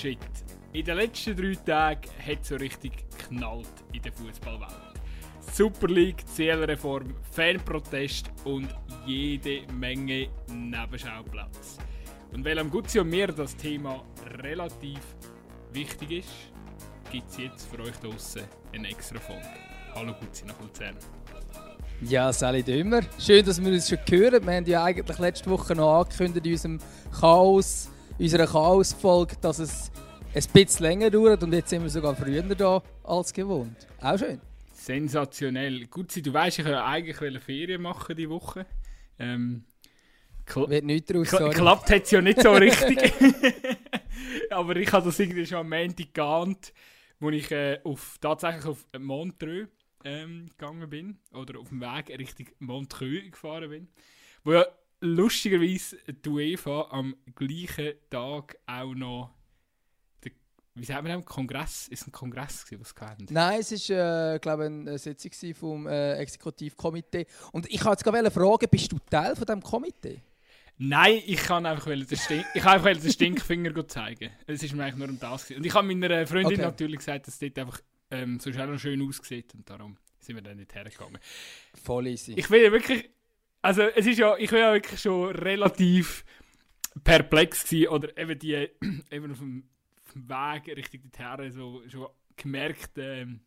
[0.00, 0.18] shit.
[0.72, 4.94] In den letzten drei Tagen hat es so richtig geknallt in der Fußballwelt.
[5.52, 8.68] Super League, Zielreform, Fanprotest und
[9.04, 11.78] jede Menge Nebenschauplatz.
[12.32, 14.02] Und weil am Gutzi und mir das Thema
[14.42, 15.00] relativ
[15.72, 16.28] wichtig ist,
[17.10, 18.42] gibt es jetzt für euch draußen
[18.72, 19.42] eine extra Folge.
[19.94, 20.96] Hallo Gutzi nach Luzern.
[22.02, 23.02] Ja, Sally Dümmer.
[23.18, 24.46] Schön, dass wir uns schon hören.
[24.46, 26.78] Wir haben ja eigentlich letzte Woche noch angekündigt in unserem
[27.20, 27.90] Chaos,
[28.20, 29.90] unserer Chaos-Folge, dass es
[30.34, 33.86] ein bisschen länger dauert und jetzt sind wir sogar früher da als gewohnt.
[34.00, 34.40] Auch schön.
[34.74, 35.86] Sensationell.
[35.86, 38.66] Gutzi, du weißt, ich wollte eigentlich Ferien machen diese Woche.
[39.18, 39.64] Ähm,
[40.54, 41.54] Wird nichts draus, sorry.
[41.54, 43.12] Klappt hat es ja nicht so richtig.
[44.50, 46.72] Aber ich habe das irgendwie schon am Montag geahnt,
[47.20, 49.68] wo ich äh, auf, tatsächlich auf Montreux
[50.04, 51.18] ähm, gegangen bin.
[51.32, 53.88] Oder auf dem Weg Richtung Montreux gefahren bin.
[54.44, 54.66] Wo ja
[55.00, 59.34] lustigerweise UEFA am gleichen Tag auch noch
[60.74, 61.24] wie sagen wir das?
[61.26, 61.88] Kongress?
[61.88, 63.26] Ist ein Kongress gewesen, was hatten?
[63.30, 67.26] Nein, es war, äh, glaube eine Sitzung vom äh, Exekutivkomitee.
[67.52, 70.22] Und ich wollte jetzt gerade fragen, bist du Teil von diesem Komitee?
[70.78, 74.30] Nein, ich kann einfach den, Stink ich kann einfach den Stinkfinger zeigen.
[74.46, 75.44] Es ist mir eigentlich nur um das.
[75.44, 75.58] Gewesen.
[75.58, 76.62] Und ich habe meiner Freundin okay.
[76.62, 79.52] natürlich gesagt, dass es dort einfach ähm, so schnell und schön aussieht.
[79.54, 81.20] Und darum sind wir dann nicht hergekommen.
[81.84, 82.32] Voll easy.
[82.34, 83.10] Ich will wirklich.
[83.62, 86.24] Also, es ist ja, ich will ja wirklich schon relativ
[87.04, 88.54] perplex gewesen, oder eben die,
[89.10, 89.64] eben auf dem
[90.14, 93.40] Weg Richtung dorthin so schon gemerkt, ähm,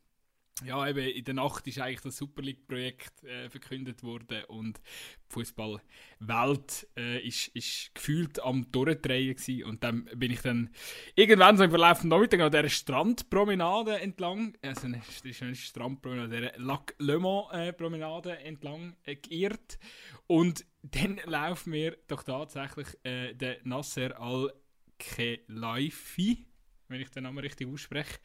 [0.63, 5.33] ja, eben in der Nacht ist eigentlich das Super League-Projekt äh, verkündet worden und die
[5.33, 9.63] Fußballwelt äh, ist, ist gefühlt am Durchdrehen gewesen.
[9.63, 10.69] und dann bin ich dann
[11.15, 16.53] irgendwann so im Verlauf des Nachmittags an dieser Strandpromenade entlang, also das eine Strandpromenade, der
[16.59, 17.73] Lac Le Mans äh,
[18.43, 19.79] entlang äh, geirrt
[20.27, 26.45] und dann laufen mir doch tatsächlich äh, der Nasser Al-Khelaifi
[26.93, 28.19] wenn ich den Namen richtig ausspreche,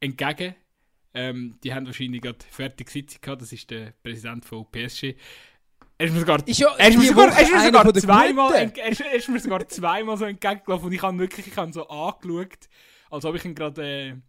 [0.00, 0.54] entgegen.
[1.12, 5.14] Ähm, die haben wahrscheinlich gerade fertig Sitzung gehabt, das ist der Präsident von PSG.
[5.98, 8.54] Er ist mir sogar, ist ja, er ist mir sogar, er ist mir sogar zweimal,
[8.54, 11.72] er ist, er ist mir sogar zweimal so entgegengelaufen und ich habe wirklich ich habe
[11.72, 12.68] so angeschaut,
[13.10, 14.22] als ob ich ihn gerade...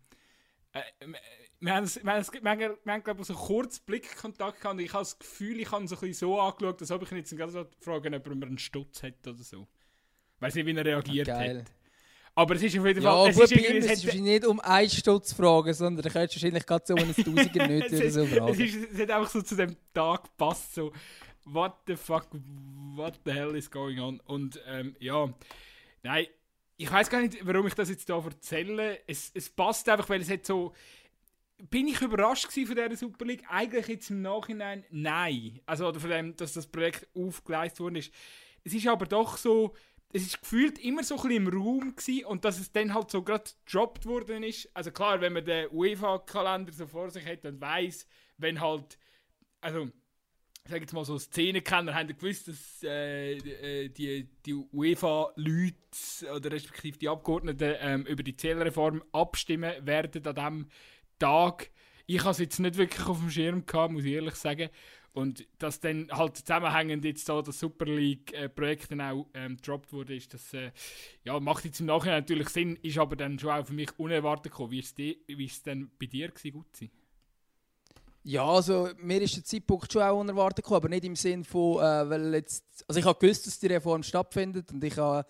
[0.73, 1.13] Äh, äh,
[1.61, 4.79] wir haben, wir haben, wir haben, wir haben glaube ich, so kurz Blickkontakt gehabt und
[4.79, 7.11] ich habe das Gefühl, ich habe ihn so ein bisschen so angeschaut, als ob ich
[7.11, 9.67] ihn jetzt gerade so fragen, ob er mir einen Stutz hat oder so.
[10.39, 11.71] Weiß nicht, wie er reagiert ja, hat.
[12.33, 13.25] Aber es ist auf jeden Fall...
[13.25, 16.35] Ja, es gut, bei ihm es ist nicht um einen Stutz fragen, sondern du könntest
[16.35, 18.53] wahrscheinlich gerade so einen Tausiger nicht oder so fragen.
[18.53, 20.93] Es, ist, es hat einfach so zu dem Tag gepasst, so
[21.45, 22.27] what the fuck,
[22.95, 24.19] what the hell is going on?
[24.21, 25.33] Und ähm, ja,
[26.03, 26.27] nein,
[26.77, 28.99] ich weiß gar nicht, warum ich das jetzt hier erzähle.
[29.07, 30.73] Es, es passt einfach, weil es hat so...
[31.69, 33.43] Bin ich überrascht von dieser Super League?
[33.47, 35.59] Eigentlich jetzt im Nachhinein nein.
[35.67, 38.11] Also oder von dem, dass das Projekt aufgeleistet worden ist.
[38.63, 39.75] Es ist aber doch so
[40.13, 43.11] es ist gefühlt immer so ein bisschen im Raum gewesen und dass es dann halt
[43.11, 44.69] so gerade gedroppt worden ist.
[44.73, 48.05] Also klar, wenn man den UEFA-Kalender so vor sich hat und weiß,
[48.37, 48.97] wenn halt,
[49.61, 49.89] also
[50.63, 55.75] ich sage jetzt mal so Szenenkenner haben gewusst, dass äh, äh, die, die UEFA-Leute
[56.35, 60.67] oder respektive die Abgeordneten ähm, über die Zählreform abstimmen werden an diesem
[61.17, 61.71] Tag.
[62.05, 64.69] Ich habe es jetzt nicht wirklich auf dem Schirm gehabt, muss ich ehrlich sagen.
[65.13, 69.91] Und dass dann halt zusammenhängend jetzt so das Super League-Projekt äh, dann auch ähm, gedroppt
[69.91, 70.71] wurde, ist das, äh,
[71.25, 74.51] ja, macht jetzt im Nachhinein natürlich Sinn, ist aber dann schon auch für mich unerwartet
[74.51, 74.71] gekommen.
[74.71, 76.91] Wie ist es denn bei dir gewesen, Gutzi?
[78.23, 81.79] Ja, also mir ist der Zeitpunkt schon auch unerwartet gekommen, aber nicht im Sinn von,
[81.79, 85.25] äh, weil jetzt, also ich habe gewusst, dass die Reform stattfindet und ich habe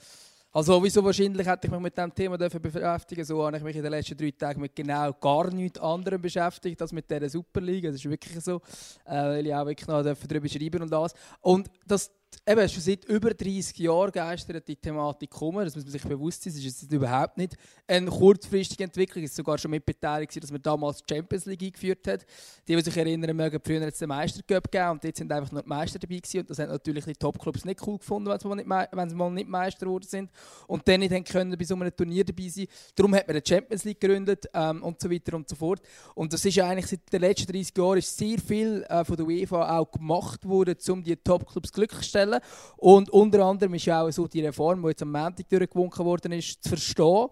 [0.53, 3.83] also sowieso wahrscheinlich hätte ich mich mit diesem Thema beschäftigen So habe ich mich in
[3.83, 7.89] den letzten drei Tagen mit genau gar nichts anderem beschäftigt als mit dieser Superliga.
[7.89, 8.57] Das ist wirklich so,
[9.05, 11.13] äh, weil ich auch wirklich noch darüber schreiben und alles.
[11.39, 12.11] Und das
[12.45, 15.63] eben, schon seit über 30 Jahren geistert die Thematik kommen.
[15.65, 16.51] Das muss man sich bewusst sein.
[16.51, 17.55] Es ist jetzt überhaupt nicht
[17.87, 19.23] eine kurzfristige Entwicklung.
[19.23, 22.25] Es war sogar schon mit beteiligt, dass man damals die Champions League eingeführt hat.
[22.67, 25.51] Die, die sich erinnern mögen, früher hat es den Meistercup gegeben und jetzt sind einfach
[25.51, 26.39] nur die Meister dabei gewesen.
[26.39, 29.15] Und das haben natürlich die Topclubs nicht cool gefunden, wenn sie mal nicht, wenn sie
[29.15, 30.31] mal nicht Meister geworden sind
[30.67, 32.67] und dann nicht können bei so einem Turnier dabei sein.
[32.95, 35.81] Darum hat man die Champions League gegründet ähm, und so weiter und so fort.
[36.15, 39.25] Und das ist eigentlich seit den letzten 30 Jahren ist sehr viel äh, von der
[39.25, 42.39] UEFA auch gemacht worden, um die Topclubs glücklich zu stellen stellen.
[42.77, 46.31] Und unter anderem ist ja auch so die Reform, die jetzt am Montag durchgewunken worden
[46.33, 47.27] ist, zu verstehen.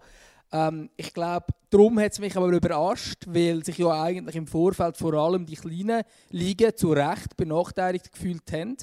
[0.52, 4.96] Ähm, ich glaube, darum hat es mich aber überrascht, weil sich ja eigentlich im Vorfeld
[4.96, 8.76] vor allem die kleinen Ligen zu Recht benachteiligt gefühlt haben.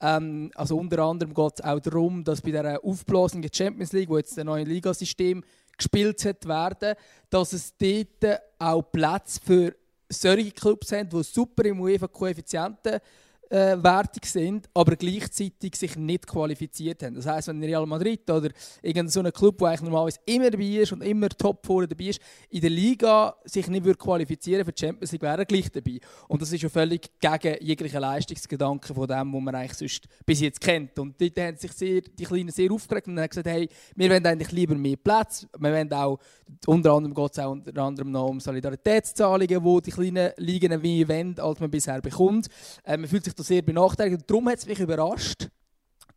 [0.00, 4.08] Ähm, also unter anderem geht es auch darum, dass bei der Aufblasung der Champions League,
[4.08, 5.42] wo jetzt ein neues Ligasystem
[5.76, 6.94] gespielt hat werden,
[7.30, 9.74] dass es dort auch Platz für
[10.08, 13.00] solche Clubs haben, die super im UEFA-Koeffizienten
[13.50, 17.14] äh, wertig sind, aber gleichzeitig sich nicht qualifiziert haben.
[17.14, 18.50] Das heißt, wenn Real Madrid oder
[18.82, 22.20] irgendein so ein Club, der normalerweise immer dabei ist und immer top vorne dabei ist,
[22.50, 25.98] in der Liga sich nicht würde qualifizieren für die Champions League, wäre er gleich dabei.
[26.28, 30.40] Und das ist ja völlig gegen jeglichen Leistungsgedanken von dem, was man eigentlich sonst bis
[30.40, 30.98] jetzt kennt.
[30.98, 34.26] Und dort haben sich sehr, die Kleinen sehr aufgeregt und haben gesagt, hey, wir wollen
[34.26, 35.46] eigentlich lieber mehr Platz.
[35.58, 36.18] Wir wollen auch,
[36.66, 41.08] unter anderem geht es auch unter anderem noch um Solidaritätszahlungen, die die kleinen Ligen mehr
[41.08, 42.48] wollen, als man bisher bekommt.
[42.84, 44.22] Äh, man fühlt sich da sehr benachteiligt.
[44.26, 45.48] Darum hat es mich überrascht,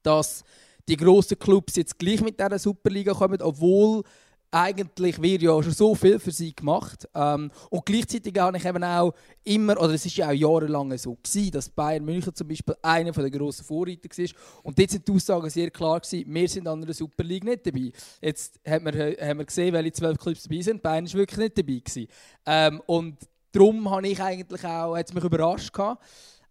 [0.03, 0.43] dass
[0.87, 4.03] die grossen Clubs jetzt gleich mit dieser Superliga kommen, obwohl
[4.51, 7.07] eigentlich wird ja schon so viel für sie gemacht.
[7.15, 9.13] Ähm, und gleichzeitig habe ich eben auch
[9.45, 13.11] immer, oder es ist ja auch jahrelang so gewesen, dass Bayern München zum Beispiel einer
[13.11, 14.29] der grossen Vorreiter war.
[14.63, 17.91] Und jetzt sind die Aussagen sehr klar gewesen, wir sind an einer Superliga nicht dabei.
[18.21, 20.81] Jetzt haben wir, haben wir gesehen, welche zwölf Clubs dabei sind.
[20.81, 22.07] Bayern ist wirklich nicht dabei.
[22.45, 23.17] Ähm, und
[23.53, 26.03] darum habe ich eigentlich auch, hat es mich überrascht gehabt.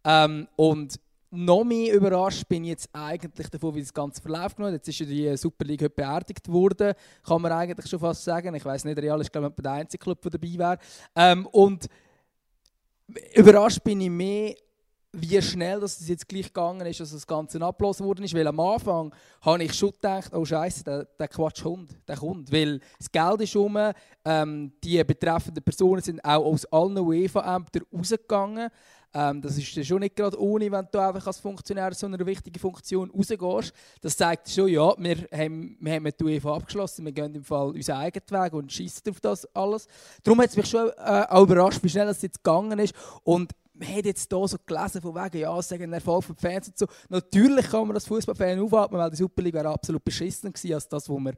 [0.05, 0.99] Ähm, und
[1.31, 4.59] noch mehr überrascht bin ich jetzt eigentlich davon, wie das Ganze verläuft.
[4.59, 6.95] Jetzt ist ja die Superliga heute beerdigt worden,
[7.25, 8.55] kann man eigentlich schon fast sagen.
[8.55, 10.79] Ich weiß nicht, Real ist glaube ich der einzige Club, der dabei wäre.
[11.15, 11.87] Ähm, und
[13.35, 14.55] überrascht bin ich mehr,
[15.13, 18.35] wie schnell das jetzt gleich gegangen ist, dass das Ganze abgelöst worden ist.
[18.35, 19.13] Weil am Anfang
[19.43, 22.53] habe ich schon gedacht, oh Scheiße, der, der Quatsch kommt, der kommt.
[22.53, 23.77] Weil das Geld ist rum,
[24.25, 28.71] ähm, die betreffenden Personen sind auch aus allen UEFA-Ämtern rausgegangen.
[29.13, 32.59] Ähm, das ist schon nicht gerade ohne, wenn du einfach als Funktionär so eine wichtige
[32.61, 33.75] Funktion rausgehst.
[34.01, 37.71] Das zeigt schon, ja, wir haben, wir haben der UEFA abgeschlossen, wir gehen im Fall
[37.71, 39.89] unseren eigenen Weg und schießen auf das alles.
[40.23, 42.95] Darum hat es mich schon äh, auch überrascht, wie schnell das jetzt gegangen ist.
[43.25, 46.41] Und man hat jetzt hier so gelesen, von wegen, ja, sagen ein Erfolg für die
[46.41, 46.87] Fans und so.
[47.09, 51.09] Natürlich kann man das Fußballfan aufatmen, weil die Superliga wäre absolut beschissen gewesen als das,
[51.09, 51.33] was wir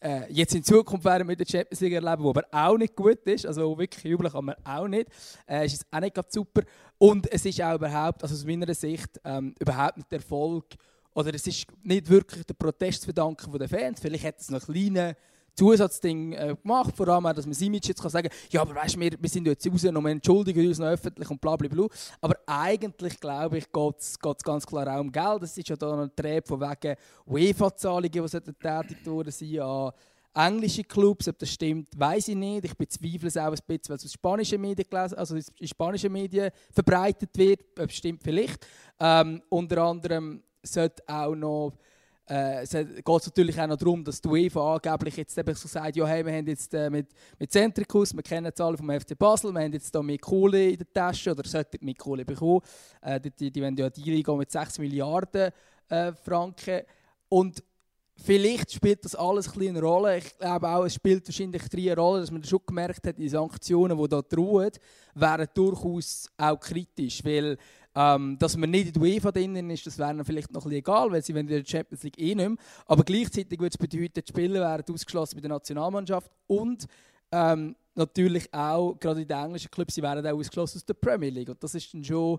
[0.00, 3.18] äh, jetzt in Zukunft werden mit der Champions League erleben, wo aber auch nicht gut
[3.24, 5.08] ist, also wirklich jubeln kann man auch nicht,
[5.48, 6.62] äh, ist auch nicht super.
[6.98, 10.66] Und es ist auch überhaupt, also aus meiner Sicht, ähm, überhaupt nicht der Erfolg,
[11.14, 14.00] oder es ist nicht wirklich der Protest zu verdanken den Fans.
[14.00, 15.16] Vielleicht hat es noch kleine
[15.56, 18.74] Zusatzding äh, gemacht, vor allem auch, dass man Simic jetzt kann sagen kann, ja, aber
[18.74, 21.68] weißt, wir, wir sind jetzt raus und wir entschuldigen uns noch öffentlich und bla bla
[21.68, 21.86] bla.
[22.20, 25.42] Aber eigentlich, glaube ich, geht es ganz klar auch um Geld.
[25.42, 29.92] Es ist ja da noch ein Träb von wegen UEFA-Zahlungen, die tätigt worden sind an
[30.36, 31.26] englische Clubs.
[31.28, 32.66] Ob das stimmt, weiß ich nicht.
[32.66, 36.50] Ich bezweifle es auch ein bisschen, weil es aus spanischen Medien, also in spanischen Medien
[36.70, 37.60] verbreitet wird.
[37.78, 38.66] Ob es stimmt, vielleicht.
[39.00, 41.72] Ähm, unter anderem sollte auch noch
[42.28, 45.96] äh, es geht natürlich auch noch darum, dass die UEFA angeblich jetzt eben so sagt,
[45.96, 47.08] ja, hey, wir haben jetzt äh, mit,
[47.38, 50.70] mit Centricus, wir kennen die Zahlen vom FC Basel, wir haben jetzt da mehr Kohle
[50.70, 52.60] in der Tasche oder sollten mehr Kohle bekommen.
[53.00, 55.52] Äh, die, die, die wollen ja die Liga mit 6 Milliarden
[55.88, 56.82] äh, Franken
[57.28, 57.62] und
[58.18, 60.16] Vielleicht spielt das alles ein eine Rolle.
[60.16, 63.98] Ich glaube auch, es spielt wahrscheinlich eine Rolle, dass man schon gemerkt hat, die Sanktionen,
[63.98, 64.70] die da drohen,
[65.14, 67.22] wären durchaus auch kritisch.
[67.22, 67.58] Weil
[67.96, 70.72] ähm, dass man nicht in der UEFA drinnen ist, das wäre dann vielleicht noch ein
[70.72, 72.56] egal, weil sie in der Champions League eh nicht mehr.
[72.84, 76.86] Aber gleichzeitig würde es bedeuten, die Spieler wären ausgeschlossen bei der Nationalmannschaft und
[77.32, 81.30] ähm, natürlich auch, gerade in den englischen Clubs, sie wären auch ausgeschlossen aus der Premier
[81.30, 81.48] League.
[81.48, 82.38] Und das ist dann schon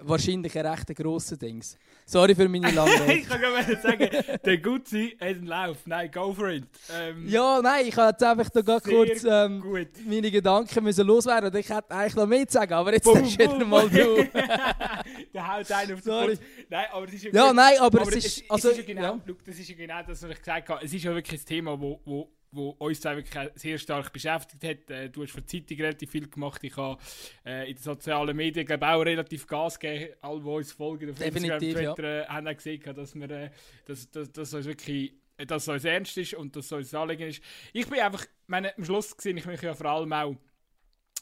[0.00, 1.76] wahrscheinlich ein recht grosser Dings.
[2.06, 4.08] Sorry für meine lange Ich kann gerade sagen,
[4.44, 5.78] der Gutzi hat einen Lauf.
[5.86, 6.64] Nein, go for it.
[6.92, 9.62] Ähm, ja, nein, ich habe jetzt einfach da kurz ähm,
[10.06, 11.54] meine Gedanken müssen loswerden.
[11.56, 14.24] Ich hätte eigentlich noch mehr zu sagen, aber jetzt boom, wieder mal du.
[15.34, 16.38] der haut einen auf den Sorry.
[16.68, 18.84] Nein, aber das ist ja, ja nein, aber, aber es, ist, es, also, ist ja
[18.84, 19.20] genau, ja.
[19.24, 20.84] Look, das ist ja genau das, was ich gesagt habe.
[20.84, 24.64] Es ist ja wirklich ein Thema, wo, wo wo uns zwei wirklich sehr stark beschäftigt
[24.64, 24.90] hat.
[24.90, 26.62] Äh, du hast für die Zeitung relativ viel gemacht.
[26.64, 27.00] Ich habe
[27.44, 30.14] äh, in den sozialen Medien glaube auch relativ Gas gegeben.
[30.20, 32.22] Alle, die uns folgen auf Definitiv, Instagram, Twitter, ja.
[32.22, 33.50] äh, haben gesehen, dass, wir,
[33.86, 35.14] dass, dass, dass uns wirklich
[35.46, 37.42] dass es uns ernst ist und dass es uns Anliegen ist.
[37.72, 40.36] Ich bin einfach, meine, am Schluss gesehen, ich mich ja vor allem auch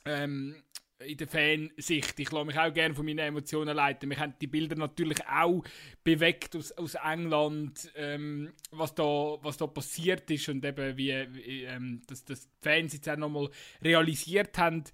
[0.04, 0.56] ähm,
[1.00, 2.18] in der Fansicht.
[2.18, 4.08] Ich lasse mich auch gerne von meinen Emotionen leiten.
[4.08, 5.62] Mich haben die Bilder natürlich auch
[6.02, 9.04] bewegt aus, aus England, ähm, was, da,
[9.40, 13.16] was da passiert ist und eben wie, wie ähm, dass, dass die Fans jetzt auch
[13.16, 13.48] nochmal
[13.82, 14.84] realisiert haben,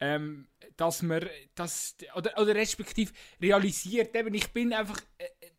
[0.00, 5.50] ähm, dass man das, oder, oder respektive realisiert, eben ich bin einfach, äh, äh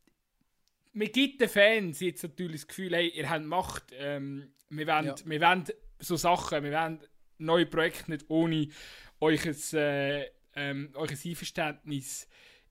[0.93, 5.07] man gibt den Fans jetzt natürlich das Gefühl, hey, ihr habt Macht, ähm, wir, wollen,
[5.07, 5.15] ja.
[5.25, 5.65] wir wollen
[5.99, 6.99] so Sachen, wir wollen
[7.37, 8.69] neue Projekte nicht ohne
[9.19, 12.27] euch äh, ähm, Einverständnis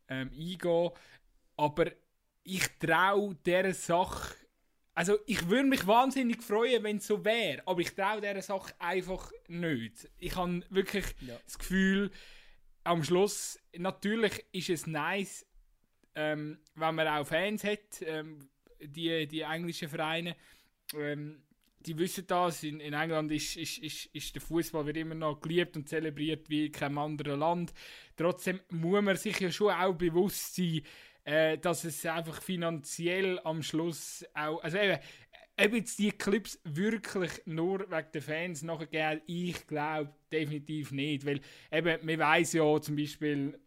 [0.08, 0.90] ähm, eingehen.
[1.56, 1.90] Aber
[2.42, 4.34] ich traue dieser Sache.
[4.96, 8.74] Also, ich würde mich wahnsinnig freuen, wenn es so wäre, aber ich traue dieser Sache
[8.78, 10.08] einfach nicht.
[10.18, 11.36] Ich habe wirklich ja.
[11.44, 12.12] das Gefühl,
[12.84, 15.46] am Schluss, natürlich ist es nice,
[16.14, 18.48] ähm, wenn man auch Fans hat, ähm,
[18.80, 20.36] die, die englischen Vereine.
[20.94, 21.42] Ähm,
[21.86, 25.40] die wissen das, in, in England ist, ist, ist, ist der Fußball wird immer noch
[25.40, 27.72] geliebt und zelebriert wie in keinem anderen Land.
[28.16, 30.82] Trotzdem muss man sich ja schon auch bewusst sein,
[31.24, 34.98] äh, dass es einfach finanziell am Schluss auch, also eben,
[35.60, 41.40] ob jetzt die Clips wirklich nur wegen der Fans nachher ich glaube definitiv nicht, weil
[41.70, 43.58] eben, man weiß ja zum Beispiel,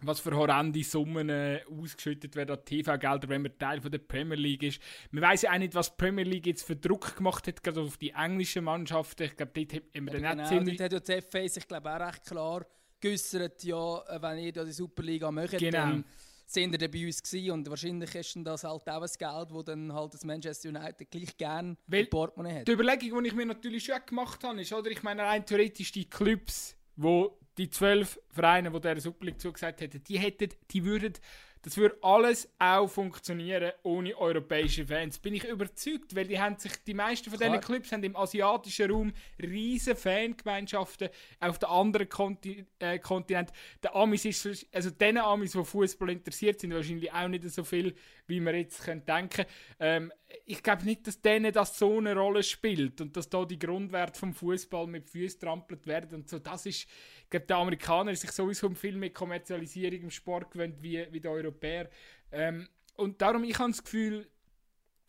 [0.00, 4.36] was für horrende Summen äh, ausgeschüttet werden an TV-Gelder, wenn man Teil von der Premier
[4.36, 4.80] League ist.
[5.10, 7.80] Man weiß ja auch nicht, was die Premier League jetzt für Druck gemacht hat, gerade
[7.80, 9.24] auf die englischen Mannschaften.
[9.24, 10.76] Ich glaube, dort haben wir ja, dann genau, ziemlich...
[10.76, 12.66] Dort hat ja die FA ich glaube auch recht klar
[13.00, 15.78] geäussert, ja, äh, wenn ihr die Superliga möchtet, genau.
[15.78, 16.04] dann
[16.46, 19.92] sind ihr bei uns gewesen und wahrscheinlich ist das halt auch ein Geld, das dann
[19.92, 22.68] halt das Manchester United gleich gerne im Portemonnaie hat.
[22.68, 25.92] Die Überlegung, die ich mir natürlich schon gemacht habe, ist, oder ich meine rein theoretisch
[25.92, 27.26] die Clubs, die
[27.58, 31.14] die zwölf Vereine, die dieser Super League zugesagt hätten, die hätten, die würden,
[31.62, 35.18] das würde alles auch funktionieren ohne europäische Fans.
[35.18, 38.88] Bin ich überzeugt, weil die haben sich, die meisten von diesen Clubs haben im asiatischen
[38.88, 41.08] Raum riesige Fangemeinschaften
[41.40, 43.50] auf den anderen Konti äh, Kontinent.
[43.82, 47.96] Der Amis ist, also den Amis, die Fußball interessiert sind, wahrscheinlich auch nicht so viel,
[48.28, 49.44] wie man jetzt können denken.
[49.80, 50.12] Ähm,
[50.44, 54.18] ich glaube nicht, dass denen das so eine Rolle spielt und dass da die Grundwerte
[54.18, 56.38] vom Fußball mit Füßen trampelt werden und so.
[56.38, 56.86] Das ist
[57.26, 61.20] ich glaube, der Amerikaner ist sich sowieso viel mehr Kommerzialisierung im Sport gewöhnt wie, wie
[61.20, 61.90] der Europäer.
[62.30, 64.28] Ähm, und darum, ich habe das Gefühl,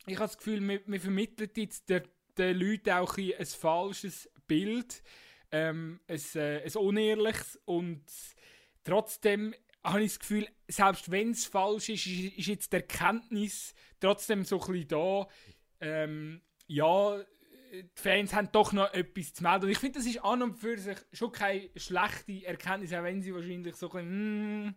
[0.07, 2.03] ich habe das Gefühl, wir, wir vermitteln jetzt den,
[2.37, 5.03] den Leuten auch ein, ein falsches Bild,
[5.51, 8.03] ähm, ein, äh, ein unehrliches und
[8.83, 13.73] trotzdem habe ich das Gefühl, selbst wenn es falsch ist, ist, ist, jetzt die Erkenntnis
[13.99, 15.27] trotzdem so ein bisschen da,
[15.81, 17.19] ähm, ja,
[17.71, 19.65] die Fans haben doch noch etwas zu melden.
[19.65, 23.21] Und ich finde, das ist an und für sich schon keine schlechte Erkenntnis, auch wenn
[23.21, 24.75] sie wahrscheinlich so ein bisschen, mm,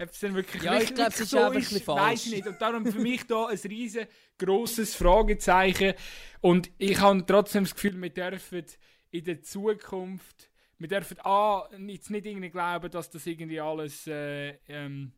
[0.00, 2.00] ob es dann wirklich ja, ich glaube, es ist so einfach ist, falsch.
[2.00, 2.46] Weiß ich nicht.
[2.46, 5.94] Und darum für mich da ein riesengroßes Fragezeichen.
[6.40, 8.64] Und ich habe trotzdem das Gefühl, wir dürfen
[9.10, 14.56] in der Zukunft, wir dürfen A, jetzt nicht irgendwie glauben, dass das irgendwie alles äh,
[14.68, 15.12] ähm,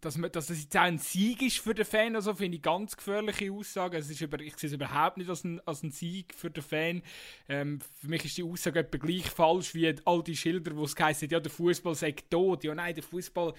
[0.00, 2.62] dass, man, dass das jetzt auch ein Sieg ist für den Fan, also finde ich
[2.62, 3.96] ganz gefährliche Aussage.
[3.96, 6.62] Es ist über, ich sehe es überhaupt nicht als ein, als ein Sieg für den
[6.62, 7.02] Fan.
[7.48, 10.94] Ähm, für mich ist die Aussage etwa gleich falsch wie all die Schilder, wo es
[10.98, 12.64] heißt, ja, der Fußball sei tot.
[12.64, 13.54] Ja, nein, der Fußball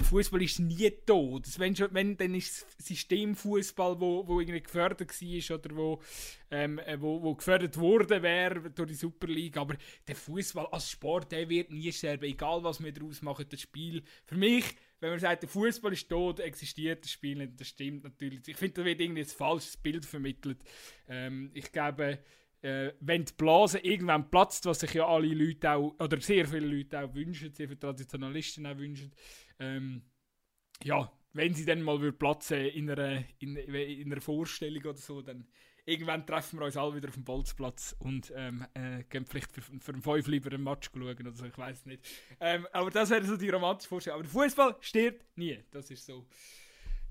[0.00, 1.46] der Fußball ist nie tot.
[1.58, 6.02] Wenn, schon, wenn dann ist es Systemfußball, wo, wo irgendwie gefördert war oder wo,
[6.50, 9.58] ähm, äh, wo, wo gefördert wurde wäre durch die Super League.
[9.58, 9.76] Aber
[10.08, 13.44] der Fußball als Sport, der wird nie sterben, egal was wir daraus machen.
[13.50, 14.64] Das Spiel für mich
[15.00, 17.58] wenn man sagt, der Fußball ist tot, existiert das Spiel nicht.
[17.58, 18.46] Das stimmt natürlich.
[18.46, 20.58] Ich finde, da wird irgendwie ein falsches Bild vermittelt.
[21.08, 22.18] Ähm, ich glaube,
[22.62, 26.66] äh, wenn die Blase irgendwann platzt, was sich ja alle Leute auch, oder sehr viele
[26.66, 29.12] Leute auch wünschen, sehr viele Traditionalisten auch wünschen,
[29.58, 30.02] ähm,
[30.84, 35.46] ja, wenn sie dann mal platzen in einer, in, in einer Vorstellung oder so, dann
[35.90, 39.60] irgendwann treffen wir uns alle wieder auf dem Bolzplatz und ähm, äh, gehen vielleicht für,
[39.60, 42.06] für einen Fünf lieber einen Match schauen oder so, ich weiß nicht.
[42.40, 44.20] Ähm, aber das wäre so die romantische Vorstellung.
[44.20, 45.62] Aber der Fußball stirbt nie.
[45.70, 46.26] Das ist so.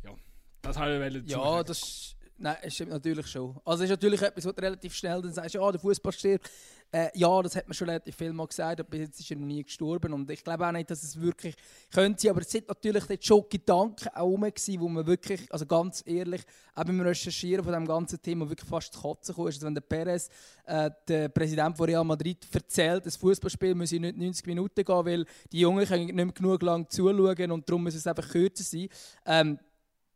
[0.04, 0.16] Ja,
[0.62, 3.54] das habe ich Ja, das Nein, es stimmt natürlich schon.
[3.66, 6.50] Also es ist natürlich etwas, was relativ schnell dann sagst, ja, der Fußball stirbt.
[6.90, 9.38] Äh, ja, das hat man schon relativ viel mal gesagt, aber bis jetzt ist er
[9.38, 10.14] noch nie gestorben.
[10.14, 11.54] Und ich glaube auch nicht, dass es wirklich
[11.94, 12.30] könnte.
[12.30, 16.02] Aber es sind natürlich dort schon Gedanken auch rum gewesen, wo man wirklich, also ganz
[16.06, 16.42] ehrlich,
[16.74, 19.46] auch beim Recherchieren von dem ganzen Thema wirklich fast zu kotzen kam.
[19.46, 20.30] Also wenn der Perez,
[20.66, 25.26] äh, der Präsident von Real Madrid, erzählt, das Fußballspiel müsse nicht 90 Minuten gehen, weil
[25.52, 28.88] die Jungen können nicht mehr genug lang zuschauen und darum muss es einfach kürzer sein.
[29.26, 29.69] Ähm, äh,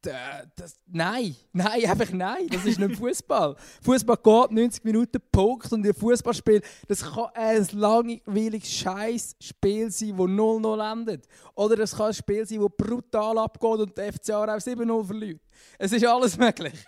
[0.03, 2.47] das, nein, nein, einfach nein.
[2.49, 3.55] Das ist nicht Fußball.
[3.81, 10.27] Fußball geht 90 Minuten Punkt und ein Fußballspiel, das kann ein langweiliges Scheiß-Spiel sein, das
[10.27, 11.27] 0-0 endet.
[11.55, 15.41] Oder es kann ein Spiel sein, das brutal abgeht und der FC auch 7-0 verliert.
[15.77, 16.85] Es ist alles möglich.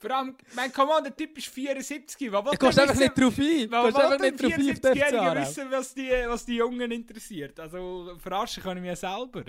[0.00, 2.30] Vor allem, mein Commander Typ ist 74.
[2.30, 3.70] Was du gehst einfach nicht drauf ein.
[3.70, 4.60] Was einfach nicht drauf ein.
[4.60, 7.58] 74-Jährige wissen, was die, was die Jungen interessiert.
[7.58, 9.42] Also verarschen kann ich mich selber.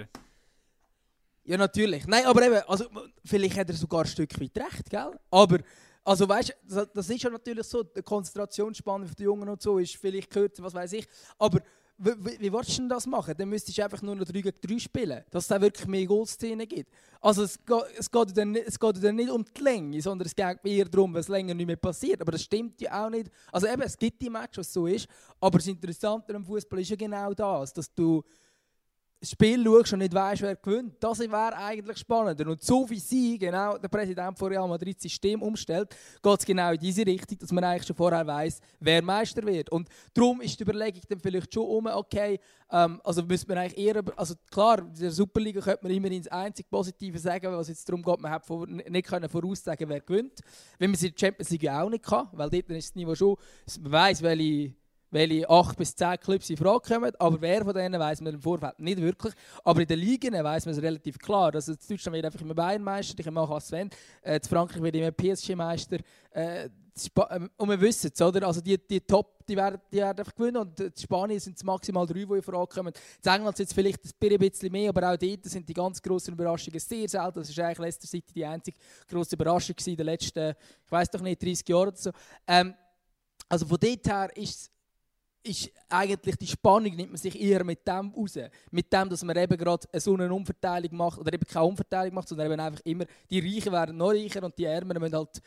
[1.49, 2.05] Ja, natürlich.
[2.05, 2.85] Nein, aber eben, also,
[3.25, 5.19] vielleicht hat er sogar ein Stück weit recht, gell?
[5.31, 5.57] Aber,
[6.03, 9.79] also weißt du, das ist ja natürlich so, die Konzentrationsspanne für die Jungen und so
[9.79, 11.07] ist vielleicht kürzer, was weiß ich.
[11.39, 11.59] Aber
[11.97, 13.33] wie, wie willst du denn das machen?
[13.35, 16.05] Dann müsstest du einfach nur noch 3 gegen 3 spielen, dass es da wirklich mehr
[16.05, 16.93] Goldszenen gibt.
[17.19, 20.35] Also es, geht, es, geht dann, es geht dann nicht um die Länge, sondern es
[20.35, 22.21] geht eher darum, was länger nicht mehr passiert.
[22.21, 23.31] Aber das stimmt ja auch nicht.
[23.51, 25.07] Also eben, es gibt die Matches, was so ist,
[25.41, 28.23] aber das Interessante am Fußball ist ja genau das, dass du
[29.21, 30.95] Spiel schaust und nicht weißt, wer gewinnt.
[31.01, 32.49] Das wäre eigentlich spannender.
[32.49, 36.45] Und so wie sie, genau, der Präsident von Real Madrid das System umstellt, geht es
[36.45, 39.69] genau in diese Richtung, dass man eigentlich schon vorher weiß, wer Meister wird.
[39.71, 42.39] Und darum ist die Überlegung dann vielleicht schon um, okay,
[42.71, 46.31] ähm, also müsste man eigentlich eher, also klar, in der Superliga könnte man immerhin das
[46.31, 50.39] einzig Positive sagen, was jetzt darum geht, man hat nicht können voraussagen, wer gewinnt.
[50.77, 53.15] Wenn man es in der Champions League auch nicht kann, weil dort ist das Niveau
[53.15, 53.35] schon,
[53.81, 54.73] man weiß, welche
[55.11, 57.11] welche 8 bis 10 Clubs in Frage kommen.
[57.17, 59.33] Aber wer von denen weiß man im Vorfeld nicht wirklich.
[59.63, 61.53] Aber in den Ligen weiß man es relativ klar.
[61.53, 63.89] Also in Deutschland wird einfach immer Bayern Meister, ich mache als Sven.
[64.21, 65.97] Äh, in Frankreich wird immer PSG Meister.
[66.31, 66.69] Äh,
[67.29, 68.45] ähm, und wir wissen es, oder?
[68.45, 70.57] Also die, die Top, die werden, die werden einfach gewinnen.
[70.57, 72.93] Und in Spanien sind es maximal drei, die in Frage kommen.
[73.23, 76.33] In England sind es vielleicht ein bisschen mehr, aber auch dort sind die ganz grossen
[76.33, 77.39] Überraschungen sehr selten.
[77.39, 80.53] Das war eigentlich letzter Seite die einzige grosse Überraschung in den letzten,
[80.85, 82.11] ich weiß doch nicht, 30 Jahren oder so.
[82.47, 82.73] Ähm,
[83.47, 84.71] also von dort her ist es
[85.43, 88.37] ist eigentlich die Spannung nimmt man sich eher mit dem raus.
[88.71, 92.27] Mit dem, dass man eben gerade so eine Umverteilung macht, oder eben keine Umverteilung macht,
[92.27, 95.41] sondern eben einfach immer, die Reichen werden noch reicher und die Ärmeren müssen halt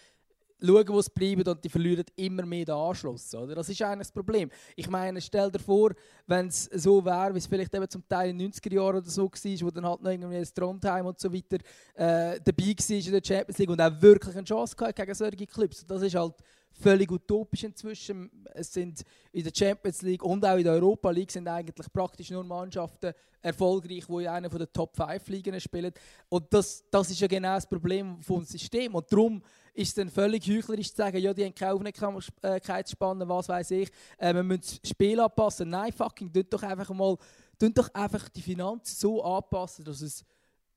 [0.64, 3.34] schauen, wo sie bleiben und die verlieren immer mehr den Anschluss.
[3.34, 3.54] Oder?
[3.56, 4.50] Das ist eigentlich das Problem.
[4.76, 5.92] Ich meine, stell dir vor,
[6.26, 9.10] wenn es so wäre, wie es vielleicht eben zum Teil in den 90er Jahren oder
[9.10, 11.56] so war, wo dann halt noch irgendwie das Trondheim und so weiter
[11.94, 15.46] äh, dabei war in der Champions League und auch wirklich eine Chance hatte gegen solche
[15.46, 15.84] Clubs.
[15.86, 16.34] Das ist halt
[16.72, 18.30] völlig utopisch inzwischen.
[18.54, 19.02] Es sind
[19.32, 23.12] in der Champions League und auch in der Europa League sind eigentlich praktisch nur Mannschaften
[23.40, 25.92] erfolgreich, die in einer der Top 5 Ligen spielen.
[26.28, 28.94] Und das, das ist ja genau das Problem vom System.
[28.94, 29.42] Und darum
[29.74, 33.90] ist es dann völlig heuchlerisch zu sagen, ja, die haben keine Aufmerksamkeitsspanne, was weiß ich,
[34.18, 35.70] äh, wir müssen das Spiel anpassen.
[35.70, 37.16] Nein, fucking, tut doch einfach mal,
[37.58, 40.24] tut doch einfach die Finanzen so anpassen, dass es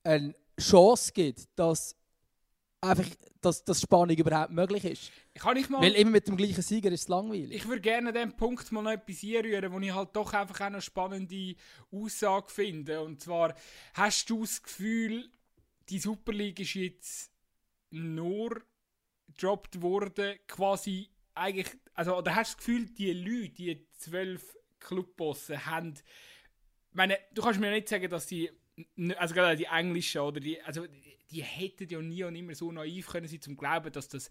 [0.03, 1.95] eine Chance gibt, dass
[2.85, 3.05] einfach,
[3.41, 5.11] dass, dass Spannung überhaupt möglich ist.
[5.35, 7.51] Kann ich mal, Weil immer mit dem gleichen Sieger ist es langweilig.
[7.51, 10.61] Ich würde gerne an diesem Punkt mal noch etwas einrühren, wo ich halt doch einfach
[10.61, 11.55] auch eine spannende
[11.91, 13.01] Aussage finde.
[13.01, 13.55] Und zwar,
[13.93, 15.29] hast du das Gefühl,
[15.89, 17.31] die Super League ist jetzt
[17.91, 18.61] nur
[19.27, 25.65] gedroppt worden, quasi eigentlich, also, oder hast du das Gefühl, die Leute, die zwölf Clubbosse
[25.65, 28.49] haben, ich meine, du kannst mir nicht sagen, dass die,
[29.17, 30.85] also gerade die englischen oder die, also
[31.31, 34.29] die hätten ja nie und immer so naiv können sein, zum glauben, dass das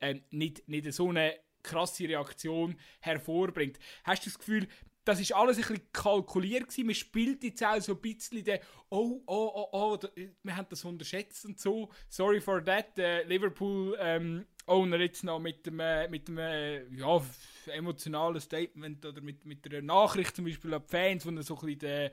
[0.00, 3.78] ähm, nicht, nicht so eine krasse Reaktion hervorbringt.
[4.04, 4.68] Hast du das Gefühl,
[5.04, 6.86] das ist alles ein bisschen kalkuliert gewesen.
[6.86, 8.58] Man spielt jetzt auch so ein bisschen den,
[8.90, 9.98] oh, oh, oh, oh,
[10.42, 11.90] wir haben das unterschätzt und so.
[12.08, 12.98] Sorry for that.
[12.98, 17.22] Äh, Liverpool ähm, Owner jetzt noch mit dem, äh, mit dem äh, ja,
[17.66, 21.58] emotionalen Statement oder mit, mit einer Nachricht zum Beispiel an die Fans, wo er so
[21.58, 22.10] ein bisschen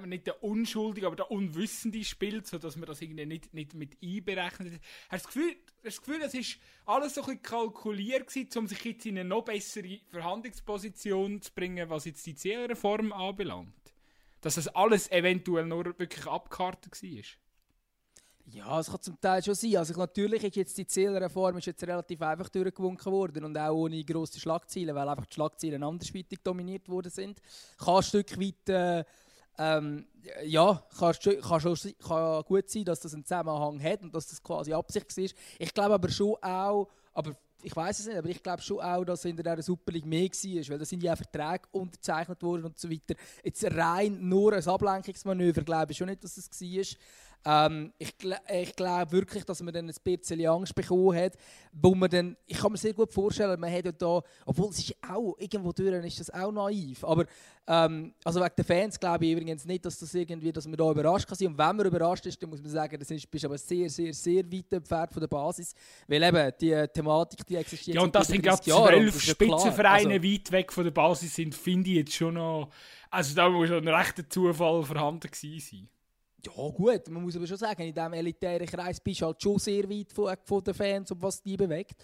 [0.00, 3.96] man, nicht der Unschuldige, aber der Unwissende spielt, sodass man das irgendwie nicht, nicht mit
[4.02, 4.80] einberechnet.
[5.08, 8.66] Hast du das Gefühl, das Gefühl, das ist alles so ein bisschen kalkuliert gewesen, um
[8.66, 13.74] sich jetzt in eine noch bessere Verhandlungsposition zu bringen, was jetzt die Zielreform anbelangt?
[14.40, 17.41] Dass das alles eventuell nur wirklich abgekartet war?
[18.46, 19.76] Ja, es kann zum Teil schon sein.
[19.76, 24.04] Also natürlich ist jetzt die Zielreform ist jetzt relativ einfach durchgewunken worden und auch ohne
[24.04, 27.40] grosse Schlagzeilen, weil einfach die Schlagzeilen andersweitig dominiert worden sind.
[27.78, 29.04] Kann ein Stück weit, äh,
[29.58, 30.06] ähm,
[30.44, 34.42] ja, kann, kann, schon, kann gut sein, dass das einen Zusammenhang hat und dass das
[34.42, 35.36] quasi Absicht ist.
[35.58, 39.04] Ich glaube aber schon auch, aber ich weiß es nicht, aber ich glaube schon auch,
[39.04, 42.78] dass in der Super League mehr war, weil da sind ja Verträge unterzeichnet worden und
[42.78, 43.14] so weiter.
[43.44, 46.98] Jetzt rein nur ein Ablenkungsmanöver, glaube ich schon nicht, dass es war.
[47.44, 48.14] Ähm, ich,
[48.52, 51.32] ich glaube wirklich, dass man dann ein bisschen Angst bekommen hat,
[51.72, 54.78] wo man dann, ich kann mir sehr gut vorstellen, man hat ja da, obwohl es
[54.78, 57.26] ist auch, irgendwo durch ist das auch naiv, aber
[57.66, 60.88] ähm, also wegen den Fans glaube ich übrigens nicht, dass das irgendwie, dass man da
[60.90, 63.44] überrascht kann sein und wenn man überrascht ist, dann muss man sagen, das ist, bist
[63.44, 65.74] aber sehr, sehr, sehr weit entfernt von der Basis,
[66.06, 70.52] weil eben die Thematik, die existiert Ja und das sind gerade zwölf Spitzenvereine also, weit
[70.52, 72.70] weg von der Basis sind, finde ich jetzt schon noch,
[73.10, 75.88] also da muss schon ein rechter Zufall vorhanden gewesen sein.
[76.44, 79.58] Ja gut, man muss aber schon sagen, in diesem elitären Kreis bist du halt schon
[79.58, 81.94] sehr weit von, von den Fans und was die bewegt.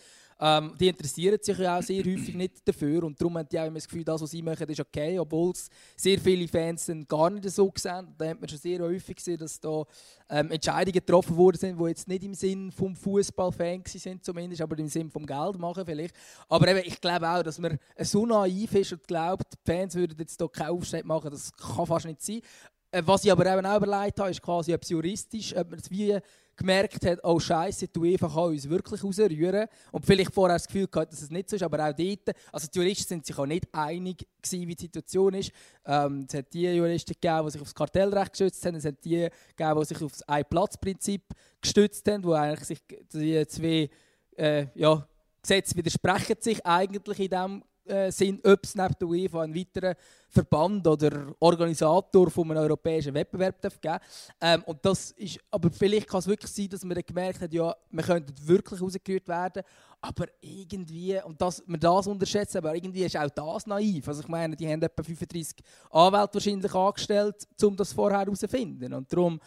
[0.41, 3.67] Ähm, die interessieren sich ja auch sehr häufig nicht dafür und darum haben die auch
[3.67, 7.31] immer das Gefühl, das, was sie machen, ist okay, obwohl es sehr viele Fans gar
[7.31, 8.15] nicht so sehen.
[8.17, 9.83] Da hat man schon sehr häufig gesehen, dass da
[10.31, 14.79] ähm, Entscheidungen getroffen worden sind, die jetzt nicht im Sinn vom Fußballfan sind zumindest, aber
[14.79, 16.15] im Sinn vom Geld machen vielleicht.
[16.49, 20.17] Aber eben, ich glaube auch, dass man so naiv ist und glaubt, die Fans würden
[20.21, 22.43] jetzt hier keinen Aufstand machen, das kann fast nicht sein.
[22.91, 25.79] Äh, was ich aber eben auch überlegt habe, ist quasi, ob es juristisch, ob man
[25.79, 26.19] es wie
[26.59, 29.69] gemerkt hat, oh Scheiße, die UEFA kann uns wirklich rausrühren.
[29.93, 32.67] Und vielleicht vorher das Gefühl gehabt, dass es nicht so ist, aber auch dort, also
[32.67, 35.53] die Juristen sind sich auch nicht einig gewesen, wie die Situation ist.
[35.87, 39.05] Ähm, es hat die Juristen gegeben, die sich auf das Kartellrecht gestützt haben, es hat
[39.05, 41.23] die gegeben, die sich auf das Ein-Platz-Prinzip
[41.61, 42.81] gestützt haben, wo eigentlich sich
[43.13, 43.89] die zwei
[44.37, 45.07] äh, ja,
[45.41, 49.95] Gesetze widersprechen sich eigentlich in dem äh, sind, ob es neben der UEFA einen weiteren
[50.29, 53.99] Verband oder Organisator von einem europäischen Wettbewerb geben
[54.41, 57.53] ähm, Und das ist, aber vielleicht kann es wirklich sein, dass man dann gemerkt hat,
[57.53, 59.63] ja, wir könnten wirklich rausgerührt werden,
[60.01, 64.07] aber irgendwie, und das, man das unterschätzt, aber irgendwie ist auch das naiv.
[64.07, 65.57] Also ich meine, die haben etwa 35
[65.91, 68.93] Anwälte wahrscheinlich angestellt, um das vorher herauszufinden.
[68.93, 69.41] Und darum,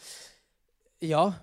[1.00, 1.40] ja,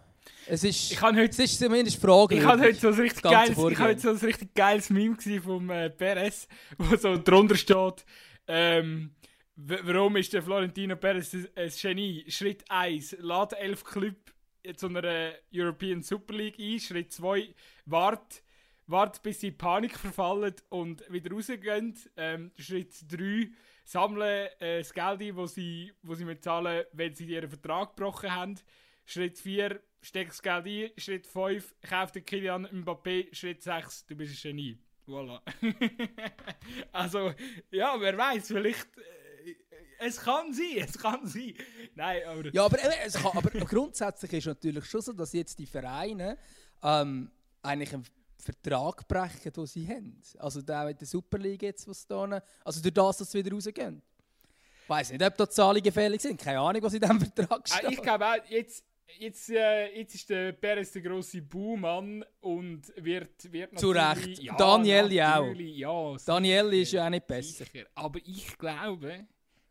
[0.51, 2.41] es ist, ich heute, es ist zumindest fraglich.
[2.41, 5.71] Ich hatte heute so ein richtig geiles, ich heute so ein richtig geiles Meme vom
[5.71, 8.05] äh, Perez, wo so drunter steht,
[8.47, 9.11] ähm,
[9.57, 12.25] warum ist der Florentino Perez ein Genie?
[12.29, 14.17] Schritt 1, lade 11 Club
[14.77, 16.81] zu einer European Super League ein.
[16.81, 17.55] Schritt 2,
[17.87, 18.43] wart,
[18.87, 21.95] wart bis sie in Panik verfallen und wieder rausgehen.
[22.17, 23.51] Ähm, Schritt 3,
[23.85, 28.35] sammeln äh, das Geld ein, das sie, wo sie zahlen, wenn sie ihren Vertrag gebrochen
[28.35, 28.55] haben.
[29.05, 30.91] Schritt 4, steck das Geld ein.
[30.97, 33.35] Schritt 5, kauf den Kilian Mbappé.
[33.35, 34.79] Schritt 6, du bist ein Genie.
[35.07, 35.41] Voilà.
[36.93, 37.33] also,
[37.71, 38.97] ja, wer weiß, vielleicht.
[38.99, 39.55] Äh,
[40.01, 41.55] es kann sein, es kann sein.
[41.95, 42.53] Nein, aber.
[42.53, 46.39] Ja, aber, es kann, aber grundsätzlich ist es natürlich schon so, dass jetzt die Vereine
[46.83, 47.31] ähm,
[47.63, 48.05] eigentlich einen
[48.39, 50.21] Vertrag brechen, den sie haben.
[50.39, 52.43] Also der in der Superliga jetzt, was da.
[52.65, 54.03] Also durch das, dass sie wieder rausgehen.
[54.83, 56.41] Ich weiß nicht, ob da Zahlungen fällig sind.
[56.41, 57.91] Keine Ahnung, was in diesem Vertrag ah, steht.
[57.91, 58.85] Ich glaube auch, jetzt
[59.19, 64.43] jetzt, äh, jetzt ist der Perez der grosse Buhmann und wird, wird Zu Recht.
[64.43, 65.55] Ja, Daniel ja auch.
[65.55, 67.65] Ja, Daniel ist ja auch nicht besser.
[67.65, 67.87] Sicher.
[67.95, 69.27] Aber ich glaube,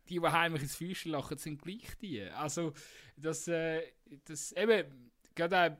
[0.08, 2.22] die, die heimlich ins Feuer lachen, sind gleich die.
[2.22, 2.72] Also,
[3.16, 3.82] das, äh,
[4.24, 5.78] das eben, gerade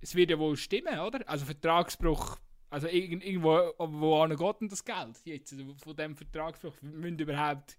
[0.00, 1.28] es wird ja wohl stimmen, oder?
[1.28, 2.38] Also Vertragsbruch,
[2.70, 6.74] also irgendwo, wo geht denn das Geld jetzt von dem Vertragsbruch?
[6.80, 7.78] Wir müssen überhaupt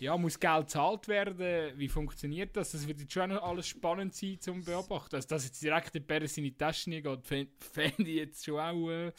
[0.00, 1.78] ja, muss Geld gezahlt werden?
[1.78, 2.72] Wie funktioniert das?
[2.72, 5.16] Das wird jetzt schon alles spannend sein zum Beobachten.
[5.16, 7.54] Also, dass jetzt direkt der Perez in die Tasche geht, fände
[7.98, 9.12] ich jetzt schon auch, äh,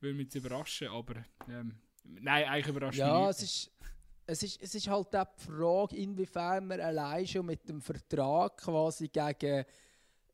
[0.00, 1.14] würde mich überraschen, aber
[1.48, 3.70] ähm, nein, eigentlich überrascht ja, mich es ist,
[4.26, 8.56] es ist, es ist halt auch die Frage, inwiefern man allein schon mit dem Vertrag
[8.58, 9.64] quasi gegen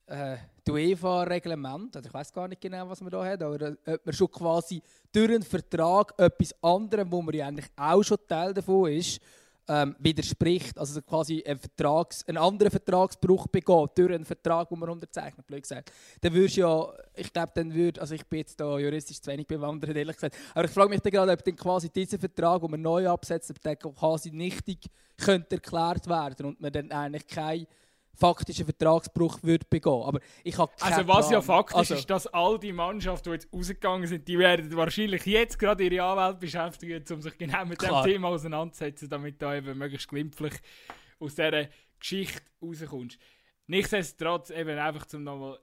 [0.07, 3.95] äh, die UEFA-Reglement, also ich weiß gar nicht genau, was man da hat, aber äh,
[3.95, 8.19] ob man schon quasi durch einen Vertrag etwas anderem, wo man ja eigentlich auch schon
[8.29, 9.21] Teil davon ist,
[9.69, 14.91] ähm, widerspricht, also quasi einen, Vertrags-, einen anderen Vertragsbruch begeht durch einen Vertrag, den man
[14.91, 18.79] unterzeichnet, blöd gesagt, dann würdest ja, ich glaube, dann würde, also ich bin jetzt da
[18.79, 21.91] juristisch zu wenig bewandert, ehrlich gesagt, aber ich frage mich dann gerade, ob dann quasi
[21.91, 26.73] dieser Vertrag, den man neu absetzt, ob der quasi nichtig könnte erklärt werden und man
[26.73, 27.67] dann eigentlich keine
[28.17, 30.03] faktischen Vertragsbruch würde begehen.
[30.03, 31.33] Aber ich habe Also was Plan.
[31.33, 35.25] ja faktisch also, ist, dass all die Mannschaften, die jetzt rausgegangen sind, die werden wahrscheinlich
[35.27, 38.03] jetzt gerade ihre Anwälte beschäftigen, um sich genau mit klar.
[38.03, 40.55] dem Thema auseinanderzusetzen, damit du eben möglichst glimpflich
[41.19, 43.19] aus dieser Geschichte rauskommst.
[43.67, 45.59] Nichtsdestotrotz eben einfach zum nochmal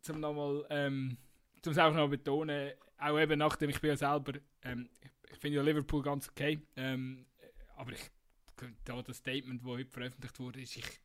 [0.00, 1.18] zum nochmal ähm,
[1.62, 4.88] zum es auch noch betonen, auch eben nachdem ich bin ja selber, ähm,
[5.30, 7.26] ich finde ja Liverpool ganz okay, ähm,
[7.76, 8.10] aber ich
[8.84, 11.00] da das Statement, das heute veröffentlicht wurde, ist, ich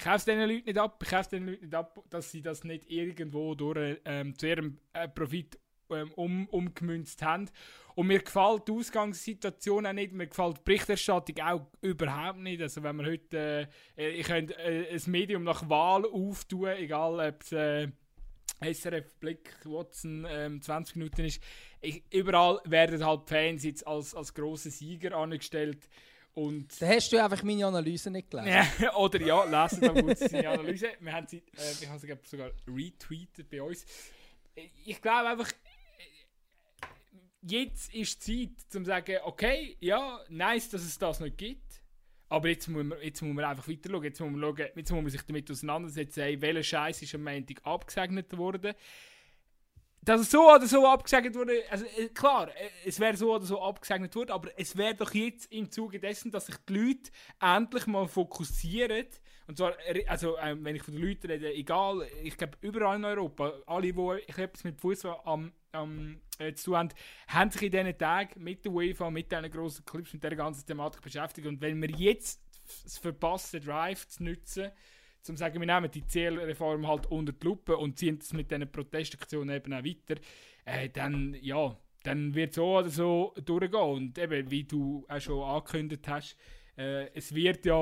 [0.00, 2.64] ich kaufe es Leuten nicht ab, ich kaufe den Leuten nicht ab, dass sie das
[2.64, 5.58] nicht irgendwo durch, ähm, zu ihrem äh, Profit
[5.90, 7.50] ähm, um, umgemünzt haben.
[7.96, 12.62] Und mir gefällt die Ausgangssituation auch nicht, mir gefällt die Berichterstattung auch überhaupt nicht.
[12.62, 17.42] Also wenn man heute, äh, ich könnte äh, ein Medium nach Wahl auftun, egal ob
[17.42, 17.88] es äh,
[18.62, 21.42] SRF, Blick, Watson, ähm, 20 Minuten ist,
[21.82, 25.90] ich, überall werden halt Fans jetzt als, als grosse Sieger angestellt.
[26.34, 28.88] Und da hast du einfach meine Analyse nicht gelesen.
[28.96, 30.92] Oder ja, lesen dann gut seine Analyse.
[31.00, 33.84] Wir haben sie, äh, ich habe sie sogar retweetet bei uns.
[34.84, 35.50] Ich glaube einfach,
[37.42, 41.82] jetzt ist Zeit, um zu sagen, okay, ja, nice, dass es das nicht gibt.
[42.28, 44.04] Aber jetzt muss man, jetzt muss man einfach weiter schauen.
[44.04, 47.24] Jetzt muss man, schauen, jetzt muss man sich damit auseinandersetzen, hey, welcher Scheiß ist am
[47.24, 48.74] Montag abgesegnet worden
[50.02, 53.44] dass es so oder so abgesegnet wurde, also äh, klar, äh, es wäre so oder
[53.44, 57.10] so abgesegnet worden, aber es wäre doch jetzt im Zuge dessen, dass sich die Leute
[57.40, 59.06] endlich mal fokussieren.
[59.46, 62.96] Und zwar, äh, also äh, wenn ich von den Leuten rede, egal, ich glaube überall
[62.96, 66.88] in Europa, alle, die etwas mit Fußball am, am äh, zu tun haben,
[67.28, 70.66] haben sich in diesen Tagen mit der UEFA, mit diesen grossen Clips, mit dieser ganzen
[70.66, 71.46] Thematik beschäftigt.
[71.46, 72.40] Und wenn wir jetzt
[72.84, 74.70] das verpasste Drive zu nutzen,
[75.22, 78.70] zum sagen, wir nehmen die Zielreform halt unter die Lupe und ziehen es mit diesen
[78.70, 80.20] Protestaktionen eben auch weiter,
[80.64, 83.80] äh, dann, ja, dann wird es so oder so durchgehen.
[83.80, 86.36] Und eben, wie du auch schon angekündigt hast,
[86.80, 87.74] äh, es wird ja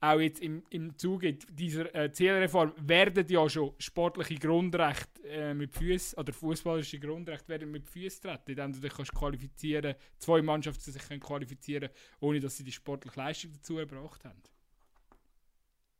[0.00, 5.74] auch jetzt im, im Zuge dieser äh, Zielreform werden ja schon sportliche Grundrechte äh, mit
[5.74, 10.90] Füßen oder fußballische Grundrechte werden mit Füßen treten, indem du dich kannst qualifizieren, zwei Mannschaften
[10.90, 14.40] sich können qualifizieren, ohne dass sie die sportliche Leistung dazu erbracht haben.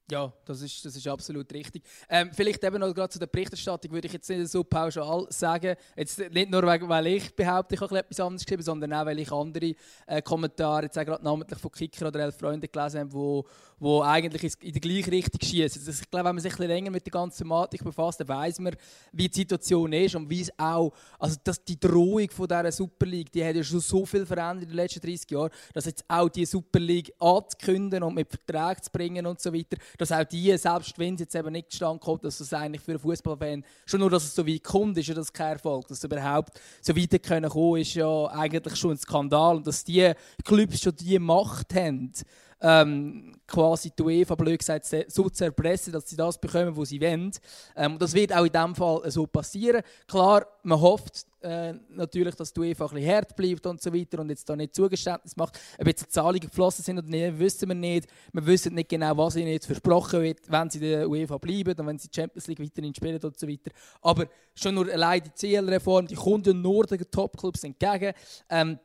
[0.09, 1.83] Ja, das ist, das ist absolut richtig.
[2.09, 5.75] Ähm, vielleicht eben noch gerade zu der Berichterstattung würde ich jetzt nicht so pauschal sagen.
[5.97, 9.33] Jetzt nicht nur, weil ich behaupte, ich habe etwas anderes geschrieben, sondern auch, weil ich
[9.33, 9.75] andere
[10.07, 13.45] äh, Kommentare, jetzt gerade namentlich von Kicker oder elf Freunde gelesen habe, wo,
[13.81, 15.83] wo eigentlich in die gleiche Richtung schießen.
[15.85, 18.61] Also ich glaube, wenn man sich ein länger mit der ganzen Thematik befasst, dann weiß
[18.61, 18.77] man,
[19.11, 23.07] wie die Situation ist und wie es auch, also dass die Drohung von dieser Super
[23.07, 26.05] League, die hat ja schon so viel verändert in den letzten 30 Jahren, dass jetzt
[26.07, 30.25] auch die Super League anzukündigen und mit Verträgen zu bringen und so weiter, dass auch
[30.25, 33.65] die, selbst wenn es jetzt eben nicht zustande kommt, dass es eigentlich für einen Fußballfan,
[33.87, 35.89] schon nur, dass es so weit kommt, ist ja das kein Erfolg.
[35.89, 39.57] Dass es überhaupt so weit können ist ja eigentlich schon ein Skandal.
[39.57, 40.13] Und dass die
[40.45, 42.13] Clubs schon die Macht haben,
[42.61, 47.01] ähm, quasi die UEFA, blöd gesagt, so zu erpressen, dass sie das bekommen, was sie
[47.01, 47.31] wollen.
[47.77, 49.83] Ähm, das wird auch in diesem Fall so passieren.
[50.07, 54.21] Klar, man hofft äh, natürlich, dass die UEFA ein bisschen hart bleibt und so weiter
[54.21, 55.59] und jetzt da nicht Zugeständnis macht.
[55.79, 58.09] Ob jetzt Zahlungen geflossen sind oder nicht, wissen wir nicht.
[58.33, 61.87] Wir wissen nicht genau, was ihnen jetzt versprochen wird, wenn sie der UEFA bleiben und
[61.87, 63.71] wenn sie die Champions League weiterhin spielen und so weiter.
[64.01, 68.13] Aber schon nur allein die Zielreform, die ja nur den Topclubs entgegen.
[68.49, 68.79] Ähm,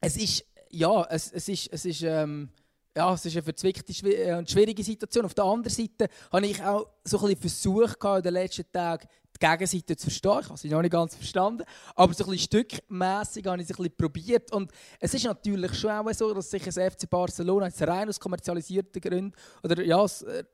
[0.00, 2.48] es ist, ja, es, es ist, es ist ähm,
[2.96, 5.24] ja, es ist eine verzwickte äh, und schwierige Situation.
[5.24, 9.08] Auf der anderen Seite habe ich auch so ein bisschen versucht, in den letzten Tagen
[9.34, 10.40] die Gegenseite zu verstehen.
[10.40, 13.70] Ich habe sie noch nicht ganz verstanden, aber so ein bisschen stückmässig habe ich es
[13.70, 14.52] ein bisschen probiert.
[14.52, 18.20] Und es ist natürlich schon auch so, dass sich das FC Barcelona jetzt rein aus
[18.20, 20.04] kommerzialisierten Gründen oder ja,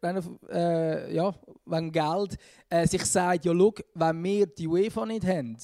[0.03, 1.35] rein, äh, ja
[1.67, 2.37] wegen Geld
[2.71, 5.57] äh, sich sagt, ja, schau, wenn wir die UEFA nicht haben,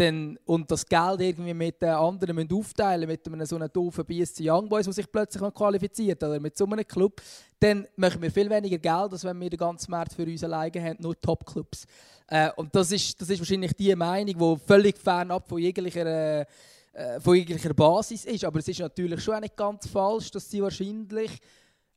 [0.00, 4.04] dann, und das Geld irgendwie mit den anderen müssen aufteilen mit einem so einem doofen
[4.04, 7.20] BSC Young Boys, der sich plötzlich qualifiziert oder mit so einem Club,
[7.58, 10.82] dann machen wir viel weniger Geld, als wenn wir den ganzen Markt für uns alleine
[10.82, 11.84] haben, nur Top-Clubs.
[12.28, 16.46] Äh, und das ist, das ist wahrscheinlich die Meinung, die völlig fernab von jeglicher,
[16.92, 18.44] äh, von jeglicher Basis ist.
[18.44, 21.30] Aber es ist natürlich schon nicht ganz falsch, dass sie wahrscheinlich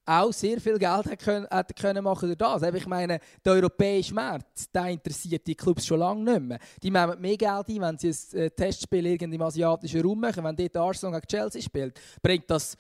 [0.06, 2.74] auch sehr viel Geld hätten können, hätten können machen durch das.
[2.74, 6.60] Ich meine, der europäische Markt, der interessiert die Clubs schon lange nicht mehr.
[6.82, 10.44] Die nehmen mehr Geld ein, wenn sie ein äh, Testspiel im asiatischen Raum machen.
[10.44, 12.78] Wenn dort Arsenal gegen Chelsea spielt, bringt das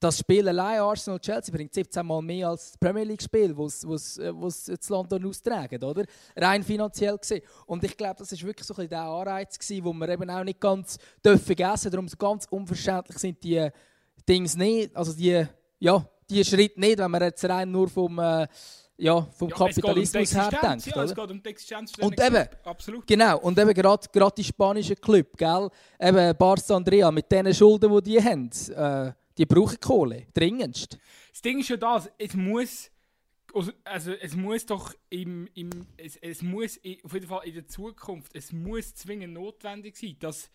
[0.00, 4.76] das Spiel allein Arsenal-Chelsea bringt 17 Mal mehr als das Premier League-Spiel, das es äh,
[4.88, 6.04] London austragen, oder?
[6.36, 7.42] Rein finanziell gesehen.
[7.66, 10.30] Und ich glaube, das war wirklich so ein bisschen der Anreiz, gewesen, wo wir eben
[10.30, 11.90] auch nicht ganz vergessen dürfen.
[11.90, 13.68] Darum so ganz unverständlich sind die
[14.28, 15.44] Dinge nicht, also die,
[15.80, 18.46] ja, die Schritte nicht, wenn man jetzt rein nur vom, äh,
[18.96, 20.86] ja, vom ja, Kapitalismus um her denkt.
[20.86, 23.06] Ja, es geht um die Existenz und eben, Absolut.
[23.06, 25.70] Genau, und eben gerade die spanischen Club, gell?
[26.00, 30.98] Eben Barca Andrea, mit den Schulden, die die haben, äh, die brauchen Kohle, dringendst.
[31.30, 32.90] Das Ding ist ja das, es muss...
[33.54, 37.66] Also, also es muss doch im, im es, es muss auf jeden Fall in der
[37.66, 40.50] Zukunft, es muss zwingend notwendig sein, dass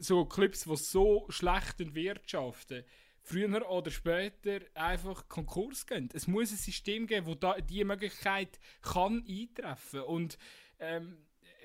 [0.00, 2.84] so Clubs, die so schlecht wirtschaften,
[3.28, 6.08] früher oder später einfach Konkurs gehen.
[6.12, 10.38] Es muss ein System geben, wo da die Möglichkeit kann eintreffen und
[10.78, 11.18] ähm,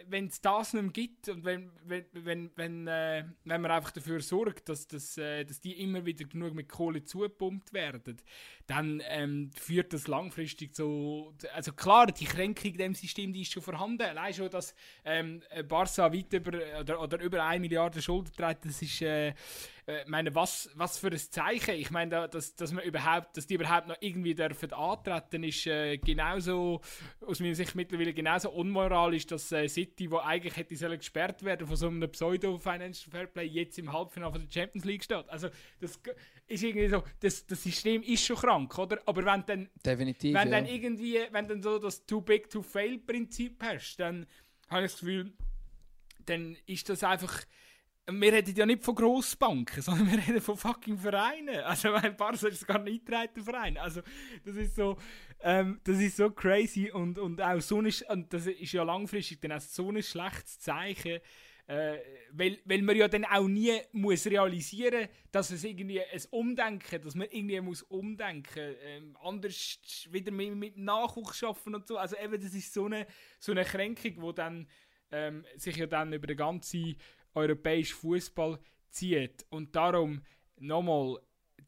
[0.08, 3.92] wenn es das nicht mehr gibt und wenn, wenn, wenn, wenn, äh, wenn man einfach
[3.92, 8.18] dafür sorgt, dass, dass, äh, dass die immer wieder genug mit Kohle zugepumpt werden,
[8.68, 11.34] dann ähm, führt das langfristig zu.
[11.54, 14.04] Also klar, die Kränkung in dem System die ist schon vorhanden.
[14.04, 14.74] Allein schon, dass
[15.04, 19.02] ähm, Barca weit über oder, oder über 1 Milliarde Schulden trägt, das ist.
[19.02, 19.34] Äh,
[19.86, 21.76] äh, meine, was, was für ein Zeichen.
[21.76, 25.98] Ich meine, dass, dass, man überhaupt, dass die überhaupt noch irgendwie dürfen antreten, ist äh,
[25.98, 26.80] genauso,
[27.26, 31.68] aus meiner Sicht mittlerweile genauso unmoralisch, dass äh, City, wo eigentlich hätte sollen gesperrt werden
[31.68, 35.28] von so einem Pseudo-Financial Fairplay, jetzt im Halbfinale der Champions League steht.
[35.28, 35.50] Also
[35.82, 36.00] das
[36.54, 39.02] ist irgendwie so, das, das System ist schon krank, oder?
[39.06, 40.60] Aber wenn dann, Definitiv, wenn ja.
[40.60, 44.26] dann irgendwie, wenn dann so das Too Big to Fail Prinzip hast, dann
[44.70, 45.34] habe ich das Gefühl,
[46.26, 47.44] dann ist das einfach
[48.06, 51.60] wir reden ja nicht von Grossbanken, sondern wir reden von fucking Vereinen.
[51.62, 53.78] Also, weil Barca ist gar nicht eingetragener Verein.
[53.78, 54.02] Also,
[54.44, 54.98] das ist so,
[55.42, 59.40] ähm, das ist so crazy und, und auch so ein, und das ist ja langfristig
[59.42, 61.20] dann auch so ein schlechtes Zeichen,
[61.68, 61.98] äh,
[62.32, 67.16] weil, weil man ja dann auch nie muss realisieren dass es irgendwie ein Umdenken, dass
[67.16, 69.80] man irgendwie muss umdenken, ähm, anders
[70.12, 71.98] wieder mit, mit Nachwuchs schaffen und so.
[71.98, 73.08] Also eben, das ist so eine,
[73.40, 74.68] so eine Kränkung, die dann
[75.12, 76.96] ähm, sich ja dann über den ganzen
[77.34, 78.60] europäischen Fußball
[78.92, 79.44] zieht.
[79.50, 80.22] Und darum
[80.58, 81.18] nochmal,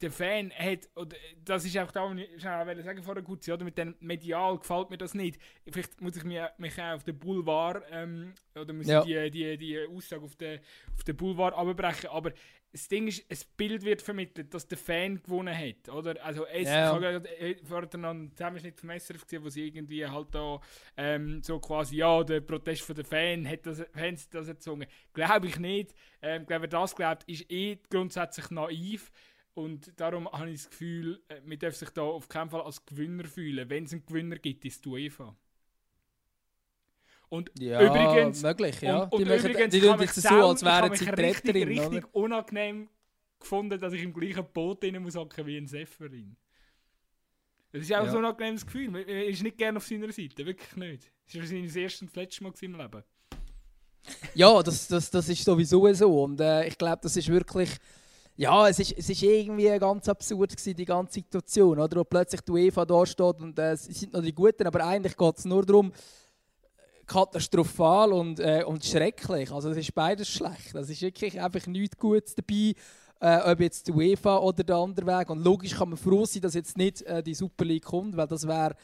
[0.00, 3.64] der Fan hat, oder das ist auch da, was ich schnell sagen vorher gut oder
[3.64, 5.40] mit dem Medial gefällt mir das nicht.
[5.70, 9.00] Vielleicht muss ich mich, mich auch auf den Boulevard, ähm, oder muss ja.
[9.00, 10.60] ich die, die, die Aussage auf den,
[10.94, 12.32] auf den Boulevard abbrechen, aber
[12.76, 16.22] das Ding ist, ein Bild wird vermittelt, dass der Fan gewonnen hat, oder?
[16.22, 16.96] Also es, ja.
[16.96, 20.60] ich habe äh, vorher noch einen Zusammenschnitt vom SRF gesehen, wo sie irgendwie halt da
[20.96, 24.86] ähm, so quasi, ja, der Protest von der Fan hat das, Fans das erzwungen.
[25.14, 25.94] Glaube ich nicht.
[26.20, 29.10] Ähm, glaube, wer das glaubt, ist eh grundsätzlich naiv.
[29.56, 32.84] Und darum habe ich das Gefühl, äh, man darf sich da auf keinen Fall als
[32.84, 33.70] Gewinner fühlen.
[33.70, 35.34] Wenn es einen Gewinner gibt, ist die UEFA.
[37.30, 39.04] Und Ja, übrigens, möglich, ja.
[39.04, 41.14] und, und die übrigens die tun mich jetzt so, als ich habe wären sie mich
[41.14, 42.14] die richtig, richtig oder?
[42.14, 42.90] unangenehm
[43.40, 46.36] gefunden, dass ich im gleichen Boot drin muss hocken wie ein Seferin.
[47.72, 48.10] Das ist auch Ja.
[48.10, 48.90] so ein unangenehmes Gefühl.
[48.90, 51.10] Man ist nicht gerne auf seiner Seite, wirklich nicht.
[51.26, 53.02] Es war wahrscheinlich das erste und das letzte Mal im Leben.
[54.34, 56.22] Ja, das, das, das ist sowieso so.
[56.24, 57.70] Und äh, ich glaube, das ist wirklich.
[58.38, 62.00] Ja, es ist, es ist irgendwie ganz absurd gewesen, die ganze Situation, oder?
[62.00, 65.16] Wo plötzlich die UEFA da steht und äh, sie sind noch die Guten, aber eigentlich
[65.16, 65.90] geht es nur darum,
[67.06, 69.50] katastrophal und, äh, und schrecklich.
[69.50, 70.74] Also es ist beides schlecht.
[70.74, 72.74] Es ist wirklich einfach nichts Gutes dabei,
[73.20, 75.30] äh, ob jetzt die UEFA oder der andere Weg.
[75.30, 78.26] Und logisch kann man froh sein, dass jetzt nicht äh, die Super League kommt, weil
[78.26, 78.74] das wäre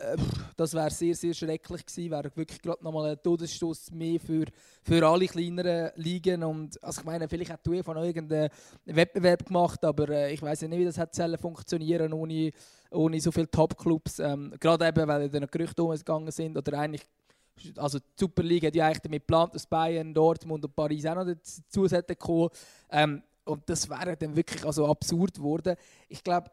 [0.00, 2.10] äh, pff, das wäre sehr, sehr schrecklich gewesen.
[2.10, 4.46] Wäre wirklich gerade nochmal ein Todesstoß mehr für,
[4.82, 6.42] für alle kleineren Ligen.
[6.42, 8.50] Und, also ich meine, vielleicht hat die UEFA noch irgendeinen
[8.84, 12.50] Wettbewerb gemacht, aber äh, ich weiß ja nicht, wie das hat funktionieren ohne,
[12.90, 14.18] ohne so viele Top-Clubs.
[14.18, 17.06] Ähm, gerade eben, weil dann Gerüchte umgegangen sind oder eigentlich
[17.76, 21.16] also die Super League hat ja eigentlich damit geplant, dass Bayern, Dortmund und Paris auch
[21.16, 21.86] noch dazu
[22.18, 22.48] kommen.
[22.90, 25.76] Ähm, und das wäre dann wirklich also absurd geworden.
[26.08, 26.50] Ich glaube,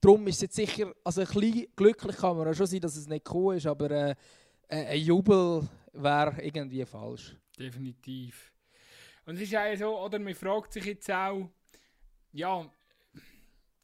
[0.00, 2.96] darum ist es jetzt sicher, also ein bisschen glücklich kann man auch schon sein, dass
[2.96, 4.14] es nicht gekommen ist, aber äh,
[4.68, 7.36] äh, ein Jubel wäre irgendwie falsch.
[7.58, 8.52] Definitiv.
[9.26, 11.50] Und es ist auch so, oder man fragt sich jetzt auch,
[12.32, 12.70] ja,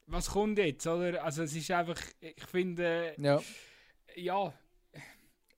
[0.07, 1.22] was kommt jetzt, oder?
[1.22, 3.40] Also es ist einfach, ich finde, Ja.
[4.14, 4.52] ja,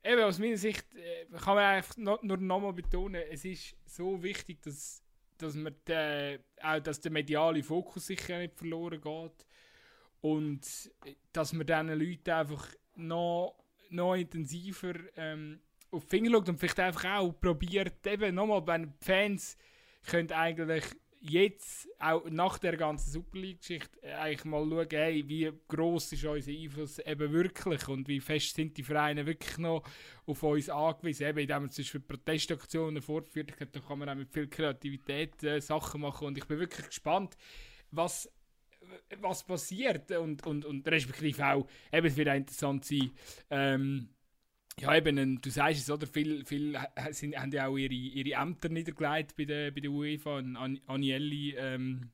[0.03, 4.23] eben aus meiner Sicht äh, kann man einfach no, nur nochmal betonen, es ist so
[4.23, 5.03] wichtig, dass,
[5.37, 9.47] dass man den, auch dass der mediale Fokus sicher nicht verloren geht
[10.21, 10.63] und
[11.05, 13.55] äh, dass man diesen Leuten einfach noch,
[13.91, 18.93] noch intensiver ähm, auf die Finger schaut und vielleicht einfach auch probiert, eben nochmal, wenn
[18.99, 19.57] die Fans
[20.05, 20.85] können eigentlich
[21.21, 26.25] jetzt, auch nach der ganzen Super League-Geschichte, äh, eigentlich mal schauen, hey, wie gross ist
[26.25, 29.83] unser Einfluss eben wirklich und wie fest sind die Vereine wirklich noch
[30.27, 31.27] auf uns angewiesen.
[31.27, 35.61] Eben, indem man zum Beispiel Protestaktionen fortführt, da kann man auch mit viel Kreativität äh,
[35.61, 37.37] Sachen machen und ich bin wirklich gespannt,
[37.91, 38.31] was
[39.21, 43.11] was passiert und, und, und respektive auch, eben, es wird auch interessant sein,
[43.51, 44.09] ähm,
[44.81, 46.07] ja, eben, ähm, du sagst es, oder?
[46.07, 50.39] Viele viel haben ja auch ihre, ihre Ämter niedergelegt bei der, bei der UEFA.
[50.39, 52.11] Und An Anielli, ähm,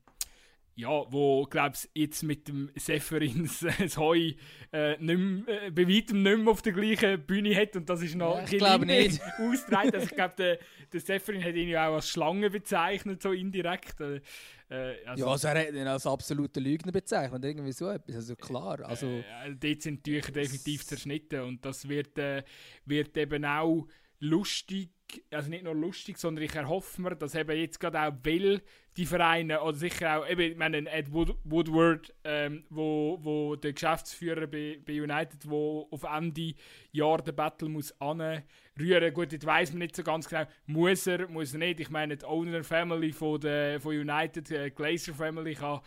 [0.76, 4.32] ja, wo, glaubst jetzt mit dem Seferins äh, das Heu
[4.72, 7.76] äh, nicht mehr, äh, bei weitem nicht mehr auf der gleichen Bühne hat.
[7.76, 9.20] Und das ist noch Ja, ich glaube nicht.
[9.38, 10.58] Also ich glaube, der,
[10.92, 14.00] der Seferin hat ihn ja auch als Schlange bezeichnet, so indirekt.
[14.00, 14.20] Äh,
[14.68, 18.16] äh, also, ja, also er hat ihn als absoluter Lügner bezeichnet, irgendwie so etwas.
[18.16, 19.06] Also klar, also...
[19.06, 22.42] äh, dort sind die Tücher definitiv zerschnitten und das wird, äh,
[22.84, 23.86] wird eben auch
[24.18, 24.90] lustig,
[25.30, 28.60] also nicht nur lustig, sondern ich erhoffe mir, dass eben jetzt gerade auch will
[28.96, 33.56] die Vereine oder sicher auch, eben, ich meine, ein Ed Wood Woodward, ähm, wo, wo
[33.56, 36.54] der Geschäftsführer bei, bei United, wo auf Ende
[36.92, 41.28] Jahr den Battle muss anrühren, gut, jetzt weiß man nicht so ganz genau, muss er,
[41.28, 45.52] muss er nicht, ich meine, die Owner Family von, der, von United, äh, Glazer Family,
[45.52, 45.82] ich habe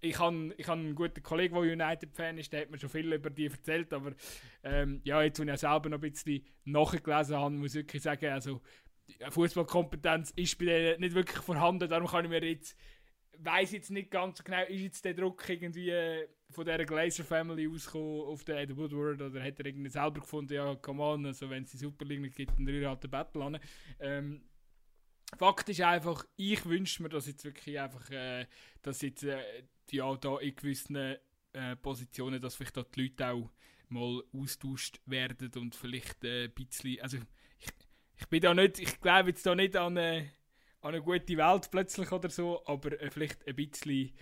[0.00, 3.46] ich han einen guten Kollegen, der United-Fan ist, der hat mir schon viel über die
[3.46, 4.12] erzählt, aber
[4.64, 8.02] ähm, ja, jetzt, wo ich auch selber noch ein bisschen nachgelesen habe, muss ich wirklich
[8.02, 8.87] sagen, also die
[9.30, 12.76] Fußballkompetenz ist bei denen nicht wirklich vorhanden, darum kann ich mir jetzt,
[13.38, 17.68] weiß jetzt nicht ganz genau, ist jetzt der Druck irgendwie äh, von dieser Glazer Family
[17.68, 21.48] ausgekommen auf den Ed Woodward oder hat er irgendwie selber gefunden, ja, come on, also
[21.50, 23.58] wenn es die Super League nicht gibt, dann rührt halt den Battle an.
[24.00, 24.42] Ähm,
[25.36, 28.46] Fakt ist einfach, ich wünsche mir, dass jetzt wirklich einfach, äh,
[28.82, 30.96] dass jetzt äh, ja, da in gewissen
[31.52, 33.50] äh, Positionen, dass vielleicht da die Leute auch
[33.88, 37.18] mal austauscht werden und vielleicht äh, ein bisschen, also
[38.18, 40.30] ich, bin da nicht, ich glaube jetzt da nicht an eine,
[40.80, 44.12] an eine gute Welt plötzlich oder so, aber äh, vielleicht ein bisschen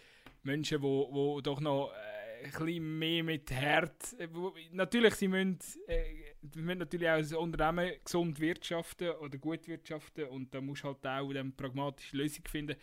[0.43, 5.29] Menschen, wo, wo doch noch äh, ein bisschen mehr mit Herz, äh, wo, natürlich, sie
[5.29, 10.85] müssen, äh, müssen natürlich auch als Unternehmen gesund wirtschaften oder gut wirtschaften und da muss
[10.85, 12.77] halt auch eine pragmatische Lösung finden,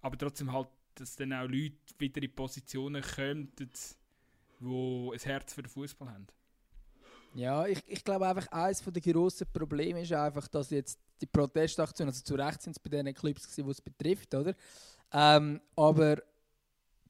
[0.00, 3.68] aber trotzdem halt, dass dann auch Leute wieder in Positionen kommen, die
[4.60, 6.26] ein Herz für den Fußball haben.
[7.36, 12.08] Ja, ich, ich glaube einfach, eines der grossen Probleme ist einfach, dass jetzt die Protestaktionen,
[12.08, 14.54] also zu Recht sind es bei Clubs, gewesen, die es betrifft, oder?
[15.12, 16.22] Ähm, aber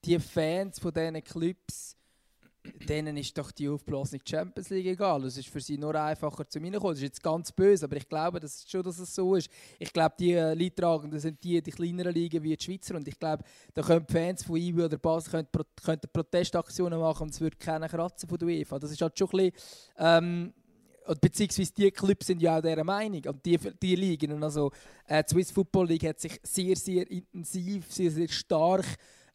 [0.04, 1.95] die Fans von diesen Clubs,
[2.88, 5.24] denen ist doch die aufblasene Champions League egal.
[5.24, 6.90] Es ist für sie nur einfacher zu reinkommen.
[6.90, 9.50] Das ist jetzt ganz böse, aber ich glaube das schon, dass es so ist.
[9.78, 13.18] Ich glaube, die äh, Leidtragenden sind die, die kleineren Ligen wie die Schweizer und ich
[13.18, 17.34] glaube, da können die Fans von IB oder Basel können, Pro könnten Protestaktionen machen und
[17.34, 18.78] es würde keinen kratzen von der UEFA.
[18.78, 19.52] Das ist halt schon ein bisschen...
[19.98, 20.54] Ähm,
[21.20, 24.42] beziehungsweise die Clubs sind ja auch dieser Meinung und die, die Ligen.
[24.42, 24.72] Also,
[25.06, 28.84] äh, die Swiss Football League hat sich sehr, sehr intensiv, sehr, sehr stark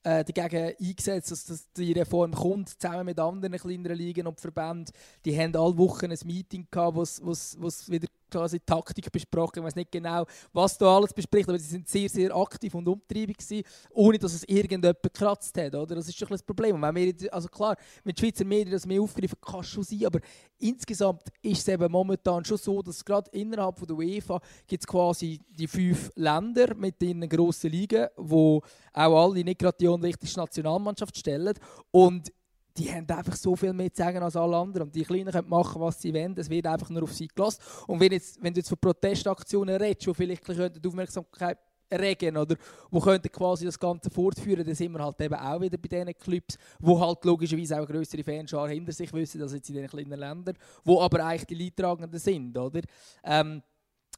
[0.04, 4.93] äh, dagegen eingesetzt, dass, dass die Reform kommt, zusammen mit anderen kleineren Ligen und Verbänden.
[5.26, 9.60] Die haben alle Wochen ein Meeting gehabt, wo es wieder quasi Taktik besprochen.
[9.60, 12.88] Ich weiß nicht genau, was da alles bespricht, aber sie sind sehr, sehr aktiv und
[12.88, 15.76] umtriebig gewesen, ohne dass es irgendjemand gekratzt hat.
[15.76, 15.95] Oder?
[15.95, 16.82] Das ist schon ein Problem.
[16.82, 20.20] Wenn wir, also klar, mit Schweizer Medien das mehr aufgreifen, kann schon sein, aber
[20.58, 24.88] insgesamt ist es eben momentan schon so, dass gerade innerhalb von der UEFA gibt es
[24.88, 28.62] quasi die fünf Länder mit ihren grossen Ligen, wo
[28.93, 31.54] auch alle nicht gerade die unwichtigste Nationalmannschaft stellen.
[31.92, 32.32] Und
[32.78, 34.88] die haben einfach so viel mehr zu sagen als alle anderen.
[34.88, 36.36] Und die Kleinen können machen, was sie wollen.
[36.38, 37.62] Es wird einfach nur auf sie gelassen.
[37.88, 41.58] Und wenn, jetzt, wenn du jetzt von Protestaktionen redest, die vielleicht die Aufmerksamkeit
[41.92, 42.56] erregen oder
[42.89, 46.18] wo könnten quasi das Ganze fortführen, dann sind wir halt eben auch wieder bei diesen
[46.18, 50.18] Clubs, wo halt logischerweise auch größere Fanschar hinter sich wissen, als jetzt in den kleinen
[50.18, 52.82] Ländern, wo aber eigentlich die Leidtragenden sind, oder?
[53.24, 53.62] Ähm,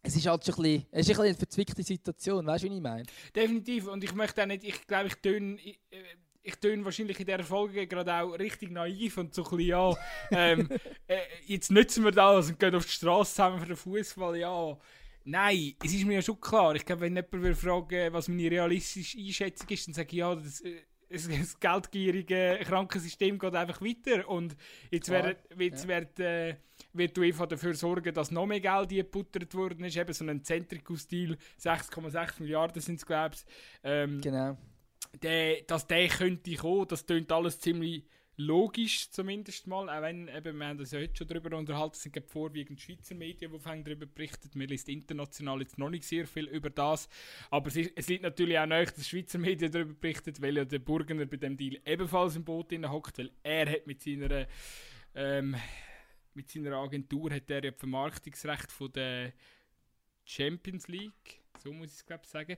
[0.03, 2.69] es ist halt schon ein bisschen, es ist ein bisschen eine verzwickte Situation, weißt du,
[2.69, 3.03] wie ich meine?
[3.33, 7.25] Definitiv, und ich möchte auch nicht, ich glaube, ich töne, ich, äh, töne wahrscheinlich in
[7.25, 9.95] dieser Folge gerade auch richtig naiv und so ein bisschen, ja,
[10.31, 10.69] ähm,
[11.07, 14.77] äh, jetzt nutzen wir das und gehen auf die Straße zusammen für den Fußball, ja.
[15.25, 16.75] Nein, es ist mir ja schon klar.
[16.75, 20.35] Ich glaube, wenn jemand will fragen was meine realistische Einschätzung ist, dann sage ich, ja,
[20.35, 20.81] das, äh,
[21.39, 24.55] das geldgierige Krankensystem geht einfach weiter und
[24.91, 25.89] jetzt, wird, jetzt ja.
[25.89, 26.55] wird, äh,
[26.93, 31.37] wird UEFA dafür sorgen, dass noch mehr Geld gebuttert worden ist, eben so ein Zentrikus-Deal,
[31.59, 33.41] 6,6 Milliarden sind es, glaube ich.
[33.83, 34.57] Ähm, genau.
[35.21, 40.57] der, dass der könnte kommen, das klingt alles ziemlich logisch zumindest mal, auch wenn eben,
[40.57, 44.05] wir haben das ja heute schon darüber unterhalten, es sind vorwiegend Schweizer Medien, die darüber
[44.05, 47.09] berichten, mir liest international jetzt noch nicht sehr viel über das,
[47.51, 50.65] aber es, ist, es liegt natürlich auch nicht, dass Schweizer Medien darüber berichten, weil ja
[50.65, 54.47] der Burgener bei dem Deal ebenfalls im Boot hockt, weil er hat mit seiner
[55.15, 55.55] ähm,
[56.35, 59.33] mit seiner Agentur hat er ja das Vermarktungsrecht von der
[60.25, 62.55] Champions League, so muss ich es glaube sagen,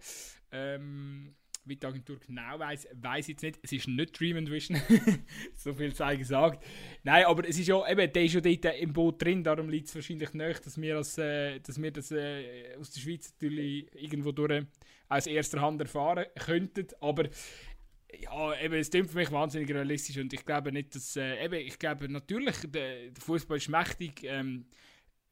[0.51, 3.59] ähm, wie die Agentur genau weiß, weiß jetzt nicht.
[3.63, 4.79] Es ist nicht Dream and Vision.
[5.55, 6.63] so viel sei gesagt.
[7.03, 9.87] Nein, aber es ist ja eben, der ist ja dort im Boot drin, darum liegt
[9.87, 13.87] es wahrscheinlich nicht, dass wir, als, äh, dass wir das äh, aus der Schweiz natürlich
[13.95, 14.63] irgendwo durch
[15.07, 16.87] aus erster Hand erfahren könnten.
[17.01, 17.27] Aber
[18.21, 21.55] ja, eben, es klingt für mich wahnsinnig realistisch und ich glaube nicht, dass, äh, eben,
[21.55, 24.23] ich glaube natürlich, der, Fußball ist mächtig.
[24.23, 24.65] Ähm,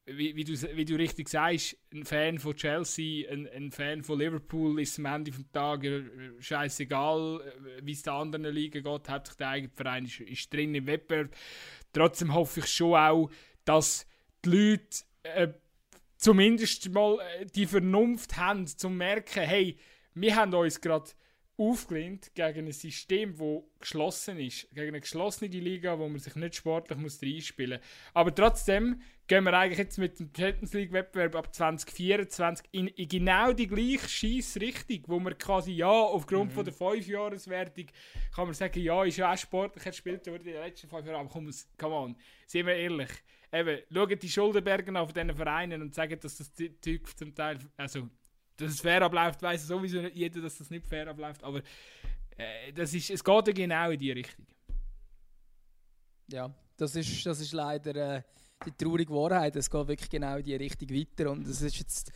[0.06, 4.20] wie, wie, du, wie du richtig sagst, ein Fan von Chelsea, ein, ein Fan von
[4.20, 6.04] Liverpool ist am Ende des Tages
[6.40, 9.10] scheißegal, äh, wie es der anderen Liga geht.
[9.10, 11.34] Hauptsächlich der eigene Verein ist, ist drin im Wettbewerb.
[11.94, 13.30] Trotzdem hoffe ich schon auch,
[13.64, 14.06] dass
[14.44, 15.48] die Leute äh,
[16.18, 19.78] zumindest mal äh, die Vernunft haben, zu merken, hey,
[20.16, 21.12] wir haben uns gerade
[21.58, 24.68] aufgelehnt gegen ein System, das geschlossen ist.
[24.74, 27.90] Gegen eine geschlossene Liga, wo man sich nicht sportlich muss reinspielen muss.
[28.14, 33.08] Aber trotzdem gehen wir eigentlich jetzt mit dem Champions League Wettbewerb ab 2024 in, in
[33.08, 36.56] genau die gleiche Scheißrichtung, wo man quasi ja aufgrund mhm.
[36.56, 37.86] von der 5-Jahreswertung
[38.36, 41.20] kann man sagen, ja, ist ja auch sportlich gespielt worden in den letzten 5 Jahren,
[41.20, 42.16] aber komm, come on,
[42.48, 43.12] seien wir ehrlich.
[43.52, 48.10] Eben, schauen die Schuldenberge auf diesen Vereinen und sagen, dass das Zeug zum Teil, also,
[48.58, 51.62] dass es fair abläuft, weiß sowieso jeder, dass das nicht fair abläuft, aber
[52.38, 54.46] äh, das ist, es geht ja genau in die Richtung.
[56.28, 58.18] Ja, das ist, das ist leider...
[58.18, 58.22] Äh
[58.66, 59.56] die traurige Wahrheit.
[59.56, 61.32] Es geht wirklich genau in die Richtung weiter.
[61.32, 62.12] Und es ist jetzt.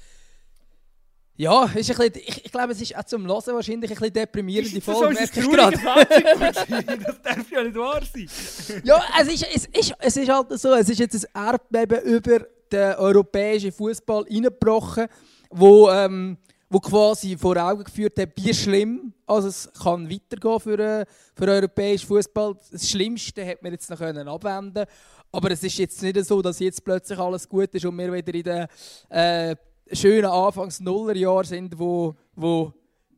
[1.40, 4.14] Ja, ist ein bisschen, ich, ich glaube, es ist auch zum Hören wahrscheinlich ein bisschen
[4.14, 5.14] deprimierende Folge.
[5.14, 8.82] Das, so das darf ja nicht wahr sein.
[8.84, 12.40] ja, es ist, es, ist, es ist halt so, es ist jetzt ein Erdbeben über
[12.72, 15.08] den europäischen Fußball reingebrochen,
[15.50, 16.38] wo, ähm,
[16.70, 21.48] wo quasi vor Augen geführt hat, wie schlimm also es kann weitergehen für, äh, für
[21.48, 22.56] europäischen Fußball.
[22.72, 24.86] Das Schlimmste hat man jetzt noch können abwenden
[25.32, 28.34] aber es ist jetzt nicht so, dass jetzt plötzlich alles gut ist und wir wieder
[28.34, 28.68] in den
[29.10, 29.56] äh,
[29.94, 32.74] schönen Anfangs Nullerjahren sind, wo, wo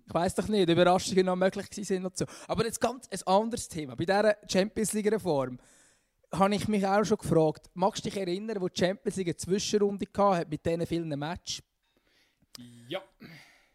[0.08, 2.26] ich weiß doch nicht, Überraschungen noch möglich sind und so.
[2.48, 3.96] Aber jetzt ganz ein anderes Thema.
[3.96, 5.60] Bei dieser Champions League Reform
[6.34, 9.38] habe ich mich auch schon gefragt, magst du dich erinnern, wo die Champions League eine
[9.38, 11.64] Zwischenrunde hatte mit diesen vielen Matches?
[12.88, 13.02] Ja.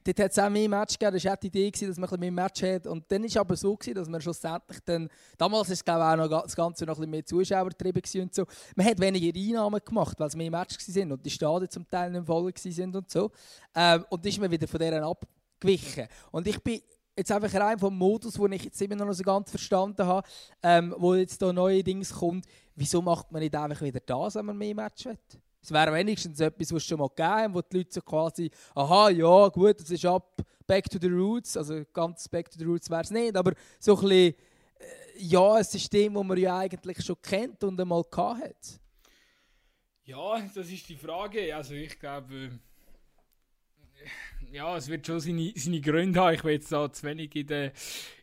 [0.06, 1.14] Dort hat es auch mehr Match gegeben.
[1.14, 2.86] Das war die Idee, dass man ein bisschen mehr Match hat.
[2.86, 5.08] Und dann war es aber so, dass man schlussendlich dann...
[5.38, 8.22] Damals war es glaube ich, auch noch das Ganze noch ein bisschen mehr Zuschauer getrieben
[8.22, 8.44] und so.
[8.76, 12.10] Man hat weniger Einnahmen gemacht, weil es mehr Matches waren und die Stadien zum Teil
[12.10, 13.30] nicht voll waren und so.
[13.74, 16.06] Ähm, und dann ist man wieder von deren abgewichen.
[16.32, 16.82] Und ich bin
[17.16, 20.26] jetzt einfach rein vom Modus, den ich jetzt immer noch nicht so ganz verstanden habe,
[20.62, 22.44] ähm, wo jetzt da neue Dinge kommt.
[22.74, 25.16] Wieso macht man nicht einfach wieder das, wenn man mehr Match will?
[25.64, 29.08] Es wäre wenigstens etwas, was es schon mal gegeben wo die Leute so quasi, aha,
[29.08, 32.90] ja, gut, das ist ab Back to the Roots, also ganz Back to the Roots
[32.90, 34.34] wäre es nicht, aber so ein bisschen, äh,
[35.16, 38.80] ja, ein System, das man ja eigentlich schon kennt und einmal gehabt hat.
[40.04, 41.56] Ja, das ist die Frage.
[41.56, 42.58] Also ich glaube,
[44.52, 46.34] ja, es wird schon seine, seine Gründe haben.
[46.34, 47.72] Ich will jetzt da zu wenig in der,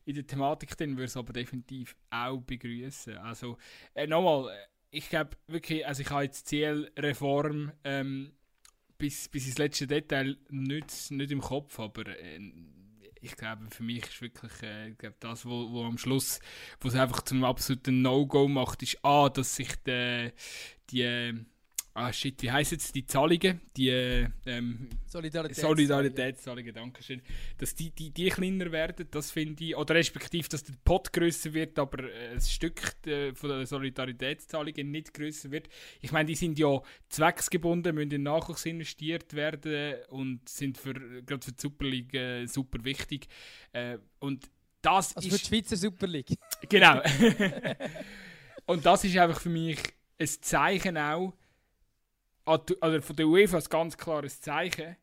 [0.06, 3.18] in der Thematik drin, würde es aber definitiv auch begrüßen.
[3.18, 3.58] Also,
[3.96, 4.56] äh, nochmal,
[4.92, 8.34] ich glaube wirklich, also ich habe jetzt Zielreform ähm,
[8.98, 12.40] bis, bis ins letzte Detail nicht, nicht im Kopf, aber äh,
[13.22, 16.40] ich glaube, für mich ist wirklich äh, ich glaube, das, wo, wo am Schluss,
[16.82, 20.32] wo einfach zum absoluten No-Go macht, ist A, dass sich die,
[20.90, 21.46] die
[21.94, 23.60] Ah shit, wie heisst jetzt die Zahlungen?
[23.76, 25.88] Die ähm, Solidaritätszahlungen.
[25.88, 27.22] Solidaritätszahlungen, danke schön.
[27.58, 31.54] Dass die, die, die kleiner werden, das finde ich, oder respektive, dass der Pot grösser
[31.54, 35.68] wird, aber äh, ein Stück äh, von der Solidaritätszahlungen nicht grösser wird.
[36.00, 41.44] Ich meine, die sind ja zwecksgebunden, müssen in Nachwuchs investiert werden und sind für, gerade
[41.44, 43.28] für die Super League äh, super wichtig.
[43.74, 44.50] Äh, und
[44.82, 45.34] das also ist...
[45.34, 46.38] für die Schweizer Super League.
[46.70, 47.02] Genau.
[48.66, 49.80] und das ist einfach für mich
[50.20, 51.34] ein Zeichen auch,
[52.52, 54.96] also von der UEFA ein ganz klares Zeichen.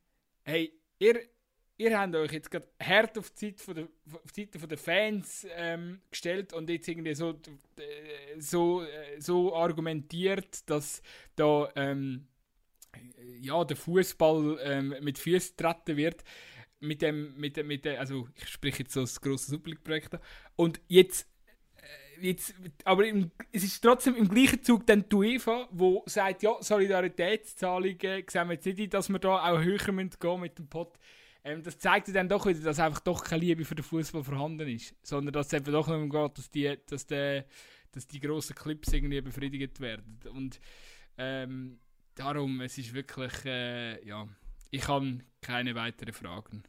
[0.44, 1.20] Hey, ihr,
[1.76, 4.68] ihr habt euch jetzt gerade hart auf die Seite, von der, auf die Seite von
[4.68, 7.30] der Fans ähm, gestellt und jetzt irgendwie so,
[7.76, 11.02] äh, so, äh, so argumentiert, dass
[11.36, 12.26] da ähm,
[13.40, 16.24] ja, der Fußball ähm, mit Füßen getreten wird.
[16.80, 20.16] Mit dem, mit dem, mit dem, also ich spreche jetzt so das grosse Superliga-Projekt
[20.54, 21.26] Und jetzt
[22.20, 22.54] jetzt,
[22.84, 28.24] aber im, es ist trotzdem im gleichen Zug dann die UEFA, wo sagt, ja, Solidaritätszahlungen
[28.28, 30.98] sehen wir jetzt nicht, dass wir da auch höher gehen müssen mit dem Pot.
[31.44, 34.68] Ähm, das zeigt dann doch wieder, dass einfach doch keine Liebe für den Fußball vorhanden
[34.68, 37.42] ist, sondern dass es eben doch darum geht, dass die, dass die,
[37.92, 40.18] dass die grossen Clips irgendwie befriedigt werden.
[40.32, 40.60] Und
[41.16, 41.78] ähm,
[42.14, 44.26] darum, es ist wirklich, äh, ja,
[44.70, 46.62] ich habe keine weiteren Fragen.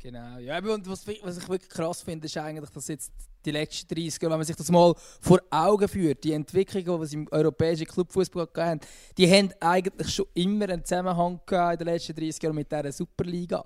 [0.00, 3.12] Genau, ja, und was, was ich wirklich krass finde, ist eigentlich, dass jetzt
[3.44, 7.04] die letzten 30 Jahre, wenn man sich das mal vor Augen führt, die Entwicklung, die
[7.04, 8.80] es im europäischen Clubfußball gegeben
[9.16, 13.64] die haben eigentlich schon immer einen Zusammenhang in den letzten 30 Jahren mit dieser Superliga.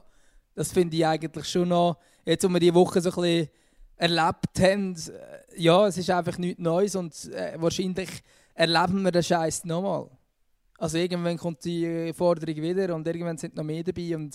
[0.55, 3.49] Das finde ich eigentlich schon noch, jetzt wo wir diese Woche so ein bisschen
[3.97, 8.09] erlebt haben, äh, ja, es ist einfach nichts Neues und äh, wahrscheinlich
[8.55, 10.09] erleben wir den Scheiß nochmal.
[10.83, 14.35] Also irgendwann kommt die Forderung wieder und irgendwann sind noch mehr dabei und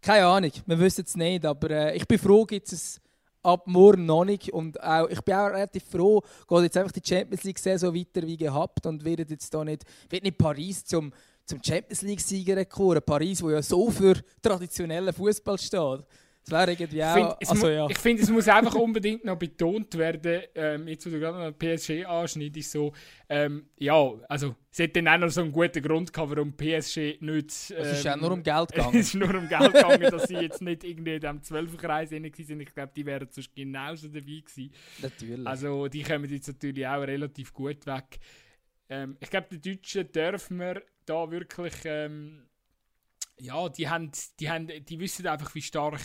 [0.00, 3.00] keine Ahnung, wir wissen es nicht, aber äh, ich bin froh, gibt es
[3.42, 7.02] ab morgen noch nicht und auch, ich bin auch relativ froh, geht jetzt einfach die
[7.04, 11.12] Champions League so weiter wie gehabt und wird jetzt da nicht, wird nicht Paris zum,
[11.44, 16.04] zum Champions League Sieger rekurren, Paris, wo ja so für traditionellen Fußball steht.
[16.48, 17.14] Das wäre irgendwie auch.
[17.38, 17.86] Find, also, ja.
[17.88, 21.58] Ich finde, es muss einfach unbedingt noch betont werden, ähm, jetzt wo du gerade noch
[21.58, 22.92] PSG anschneidest, so,
[23.28, 27.20] ähm, ja, also es hat dann auch noch so einen guten Grund gehabt, warum PSG
[27.20, 27.70] nicht.
[27.70, 28.96] Ähm, es ist auch nur um Geld gegangen.
[28.96, 32.24] es ist nur um Geld gegangen, dass sie jetzt nicht irgendwie in diesem 12er-Kreis sind.
[32.24, 34.72] Ich glaube, die wären sonst genauso dabei gewesen.
[35.02, 35.46] Natürlich.
[35.46, 38.18] Also die kommen jetzt natürlich auch relativ gut weg.
[38.88, 41.74] Ähm, ich glaube, die Deutschen dürfen wir da wirklich.
[41.84, 42.44] Ähm,
[43.40, 46.00] ja, die, haben, die, haben, die wissen einfach, wie stark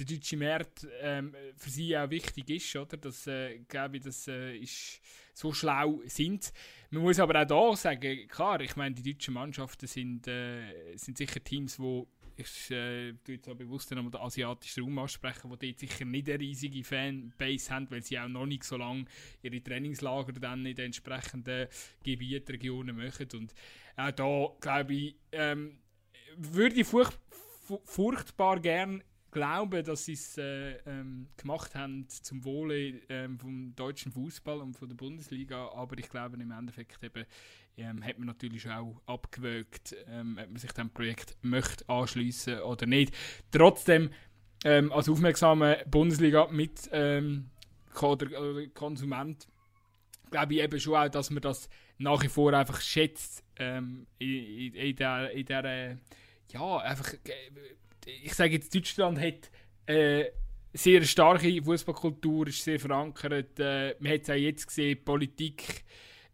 [0.00, 2.96] der deutsche Markt ähm, für sie auch wichtig ist, oder?
[2.96, 5.00] Das äh, glaube ich, das äh, ist
[5.34, 6.52] so schlau sind.
[6.90, 11.18] Man muss aber auch da sagen, klar, ich meine, die deutschen Mannschaften sind, äh, sind
[11.18, 15.78] sicher Teams, wo ich äh, jetzt auch bewusst nochmal den asiatischen Raum ansprechen, wo dort
[15.78, 19.04] sicher nicht eine riesige Fanbase haben, weil sie auch noch nicht so lange
[19.42, 21.68] ihre Trainingslager dann in den entsprechenden
[22.02, 23.28] Gebieten, Regionen machen.
[23.34, 23.54] Und
[23.96, 25.78] auch da, glaube ich, ähm,
[26.36, 27.18] würde ich furcht,
[27.84, 34.12] furchtbar gern glaube, dass sie es äh, ähm, gemacht haben zum Wohle ähm, vom deutschen
[34.12, 37.24] Fußball und von der Bundesliga, aber ich glaube im Endeffekt eben,
[37.76, 42.86] ähm, hat man natürlich auch abgewögt, ähm, ob man sich dem Projekt möchte anschließen oder
[42.86, 43.16] nicht.
[43.50, 44.10] Trotzdem
[44.64, 47.50] ähm, als aufmerksamer Bundesliga mit ähm,
[48.00, 49.48] oder, Konsument
[50.30, 51.68] glaube ich eben schon auch, dass man das
[51.98, 55.98] nach wie vor einfach schätzt ähm, in, in, in, der, in der
[56.52, 57.14] ja einfach
[58.06, 59.50] ich sage jetzt, Deutschland hat
[59.86, 60.26] äh,
[60.72, 63.58] sehr starke Fußballkultur, ist sehr verankert.
[63.58, 65.84] Äh, man hat es auch jetzt gesehen, Politik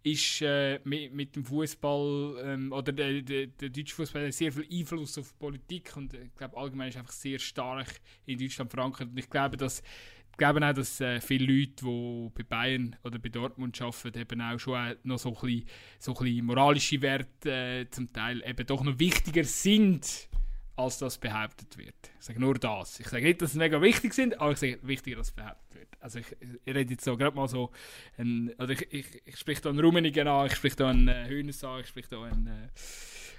[0.03, 4.53] ist äh, mit, mit, dem Fußball ähm, oder der, der, der deutsche Fußball hat sehr
[4.53, 7.89] viel Einfluss auf Politik und ich glaube allgemein ist einfach sehr stark
[8.25, 9.09] in Deutschland verankert.
[9.09, 9.83] Und ich glaube, dass
[10.31, 14.41] ich glaube auch, dass äh, viele Leute, die bei Bayern oder bei Dortmund arbeiten, eben
[14.43, 15.65] auch schon noch so ein bisschen,
[15.99, 20.29] so ein bisschen moralische Werte äh, zum Teil eben doch noch wichtiger sind
[20.77, 21.95] als das behauptet wird.
[22.19, 23.01] Ich sage nur das.
[23.01, 25.75] Ich sage nicht, dass sie mega wichtig sind, aber ich sage wichtiger, dass es behauptet
[25.75, 25.89] wird.
[26.01, 27.71] Also ich, ich rede jetzt so gerade mal so,
[28.19, 31.29] ein, oder ich, ich, ich spreche da einen Rummenigen an, ich spreche da einen äh,
[31.29, 32.69] Hönes an, ich spreche da einen äh,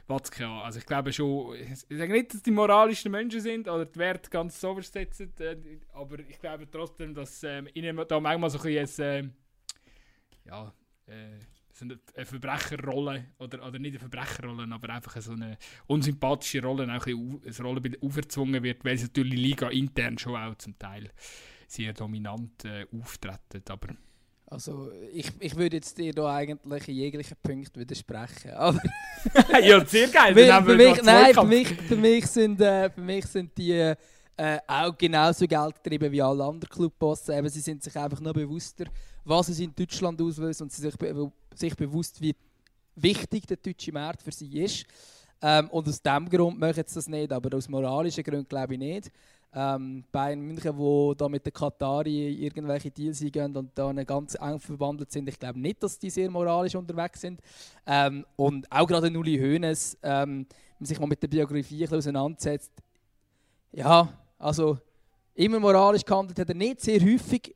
[0.07, 0.63] Watzke an.
[0.63, 4.29] Also ich glaube schon, ich, sage nicht, dass die moralischsten Menschen sind oder die Werte
[4.29, 5.57] ganz so versetzen, äh,
[5.93, 10.73] aber ich glaube trotzdem, dass äh, ihnen da manchmal so ein bisschen, äh, ja,
[11.05, 11.37] äh,
[11.77, 16.83] so eine, eine Verbrecherrolle, oder, oder nicht eine Verbrecherrolle, aber einfach so eine unsympathische Rolle,
[16.85, 20.77] auch ein bisschen eine Rolle auferzwungen wird, weil sie natürlich Liga intern schon auch zum
[20.79, 21.11] Teil
[21.67, 23.63] sehr dominant äh, auftreten.
[23.69, 23.89] Aber
[24.49, 28.51] also ich, ich würde jetzt dir da eigentlich in jeglichen Punkten widersprechen.
[28.51, 28.81] Aber
[29.61, 30.35] ja, sehr geil.
[30.35, 33.93] Weil, für mich, nein, für mich, für mich sind, äh, für mich sind die
[34.37, 37.35] äh, auch genauso geldgetrieben wie alle anderen Clubbosse.
[37.35, 38.85] Eben, sie sind sich einfach nur bewusster,
[39.25, 42.35] was es in Deutschland auslöst und sie sich, be sich bewusst, wie
[42.95, 44.85] wichtig der deutsche Markt für sie ist.
[45.41, 48.79] Ähm, und aus diesem Grund machen sie das nicht, aber aus moralischen Gründen glaube ich
[48.79, 49.11] nicht
[49.57, 54.59] ähm, Bayern München, wo da mit den Katari irgendwelche Deals eingehen und da ganz eng
[54.59, 55.27] verwandelt sind.
[55.27, 57.41] Ich glaube nicht, dass die sehr moralisch unterwegs sind.
[57.85, 62.71] Ähm, und auch gerade Uli Hoeneß, ähm, wenn man sich mal mit der Biografie auseinandersetzt,
[63.71, 64.77] ja, also
[65.33, 67.55] immer moralisch gehandelt hat er nicht sehr häufig.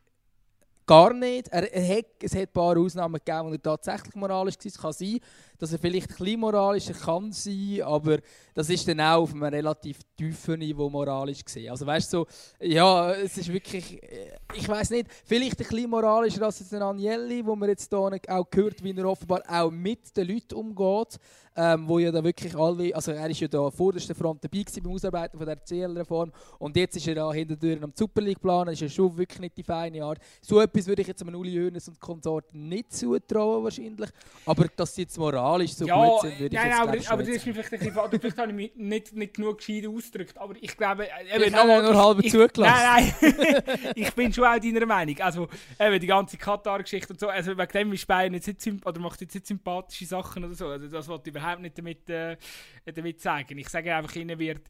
[0.86, 1.48] Gar nicht.
[1.50, 4.66] Er, er hat, es hat ein paar Ausnahmen gegeben, wo er tatsächlich moralisch war.
[4.66, 5.20] Es kann sein,
[5.62, 8.18] dass er vielleicht ein moralischer kann sein, aber
[8.56, 11.70] das ist dann auch auf einem relativ tiefen Niveau moralisch gesehen.
[11.70, 12.28] Also weißt du, so,
[12.66, 17.46] ja, es ist wirklich, äh, ich weiß nicht, vielleicht ein bisschen moralischer als ein Agnelli,
[17.46, 21.20] wo man jetzt hier auch gehört, wie er offenbar auch mit den Leuten umgeht,
[21.56, 24.92] ähm, wo ja da wirklich alle, also er ist ja da vorderster Front dabei beim
[24.92, 28.74] Ausarbeiten von der CL-Reform und jetzt ist er da hinter der am Super League planen,
[28.74, 30.20] ist ja schon wirklich nicht die feine Art.
[30.42, 34.10] So etwas würde ich jetzt einem Uli Hoeneß und Konsorten nicht zutrauen wahrscheinlich,
[34.46, 37.24] aber dass sie jetzt moralisch moralisch so ja, gut sind, würde ich nein, aber, aber
[37.24, 38.22] das ist mir vielleicht ein bisschen.
[38.22, 40.38] Vielleicht habe ich mich nicht, nicht genug gescheit ausgedrückt.
[40.38, 41.08] Aber ich glaube...
[41.08, 42.62] Äh, eben, ich habe nur halb zugelassen.
[42.62, 43.92] Nein, nein.
[43.96, 45.20] ich bin schon auch deiner Meinung.
[45.20, 45.48] Also
[45.80, 47.28] eben die ganze Katar-Geschichte und so.
[47.28, 50.68] Also wegen dem ist Bayern jetzt nicht, oder macht jetzt nicht sympathische Sachen oder so.
[50.68, 52.38] Also das wollte ich überhaupt nicht damit, äh,
[52.86, 53.58] damit sagen.
[53.58, 54.62] Ich sage einfach, ihnen wird...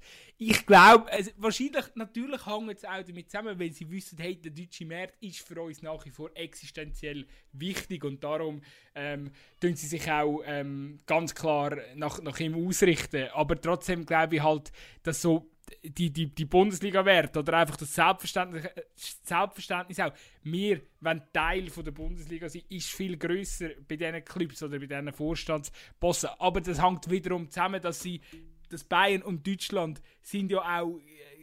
[0.44, 4.52] Ich glaube, also, wahrscheinlich, natürlich hängt es auch damit zusammen, weil sie wissen, hey, der
[4.52, 8.60] deutsche Markt ist für uns nach wie vor existenziell wichtig und darum
[8.96, 9.30] ähm,
[9.60, 10.71] tun sie sich auch ähm,
[11.06, 13.28] ganz klar nach, nach ihm ausrichten.
[13.34, 14.72] Aber trotzdem glaube ich halt,
[15.04, 15.52] dass so
[15.84, 18.66] die, die, die Bundesliga-Wert oder einfach das Selbstverständnis,
[18.96, 20.14] Selbstverständnis auch,
[20.44, 24.86] wir, wenn Teil von der Bundesliga sind, ist viel grösser bei diesen Clubs oder bei
[24.86, 26.30] diesen Vorstandsbossen.
[26.40, 28.22] Aber das hängt wiederum zusammen, dass sie,
[28.70, 31.42] dass Bayern und Deutschland sind ja auch äh,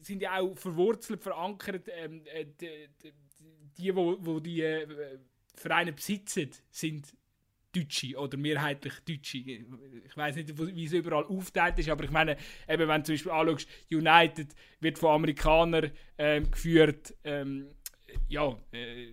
[0.00, 5.18] sind ja auch verwurzelt, verankert, ähm, äh, die, die, die, die äh,
[5.54, 7.14] Vereine besitzen, sind
[7.76, 9.38] Deutsche oder mehrheitlich Deutsche.
[9.38, 12.36] Ich weiß nicht, wie es überall aufteilt ist, aber ich meine,
[12.68, 14.48] eben, wenn du zum Beispiel anschaust, United
[14.80, 17.66] wird von Amerikanern ähm, geführt, ähm,
[18.28, 19.08] ja, äh,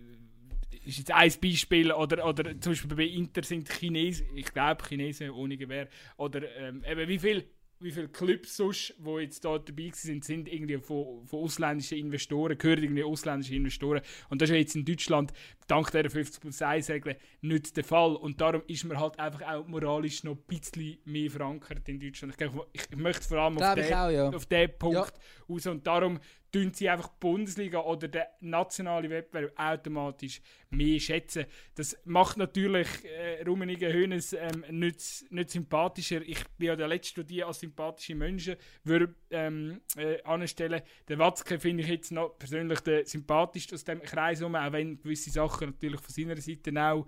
[0.86, 5.30] ist jetzt ein Beispiel, oder, oder zum Beispiel bei Inter sind Chinesen, ich glaube Chinesen
[5.30, 7.44] ohne Gewehr, oder ähm, eben wie viel
[7.84, 12.56] wie viele Clubs sonst, die jetzt da dabei sind, sind irgendwie von, von ausländischen Investoren,
[12.56, 14.00] gehören irgendwie ausländische Investoren.
[14.30, 15.32] Und das ist ja jetzt in Deutschland
[15.66, 18.16] dank der 50 plus 1 Regel nicht der Fall.
[18.16, 22.34] Und darum ist man halt einfach auch moralisch noch ein bisschen mehr verankert in Deutschland.
[22.72, 24.28] Ich, ich, möchte vor allem auf den, ja.
[24.30, 25.06] auf den Punkt ja.
[25.48, 25.66] raus.
[25.66, 26.18] Und darum
[26.54, 30.40] tun sie einfach die Bundesliga oder den nationalen Wettbewerb automatisch
[30.70, 31.46] mehr schätzen.
[31.74, 36.22] Das macht natürlich äh, Rummenigge Hönes ähm, nicht, nicht sympathischer.
[36.22, 40.82] Ich bin ja der Letzte, der die als sympathische Menschen würde ähm, äh, anstellen.
[41.08, 45.30] Den Watzke finde ich jetzt noch persönlich der sympathischste aus dem Kreis, auch wenn gewisse
[45.30, 47.06] Sachen natürlich von seiner Seite auch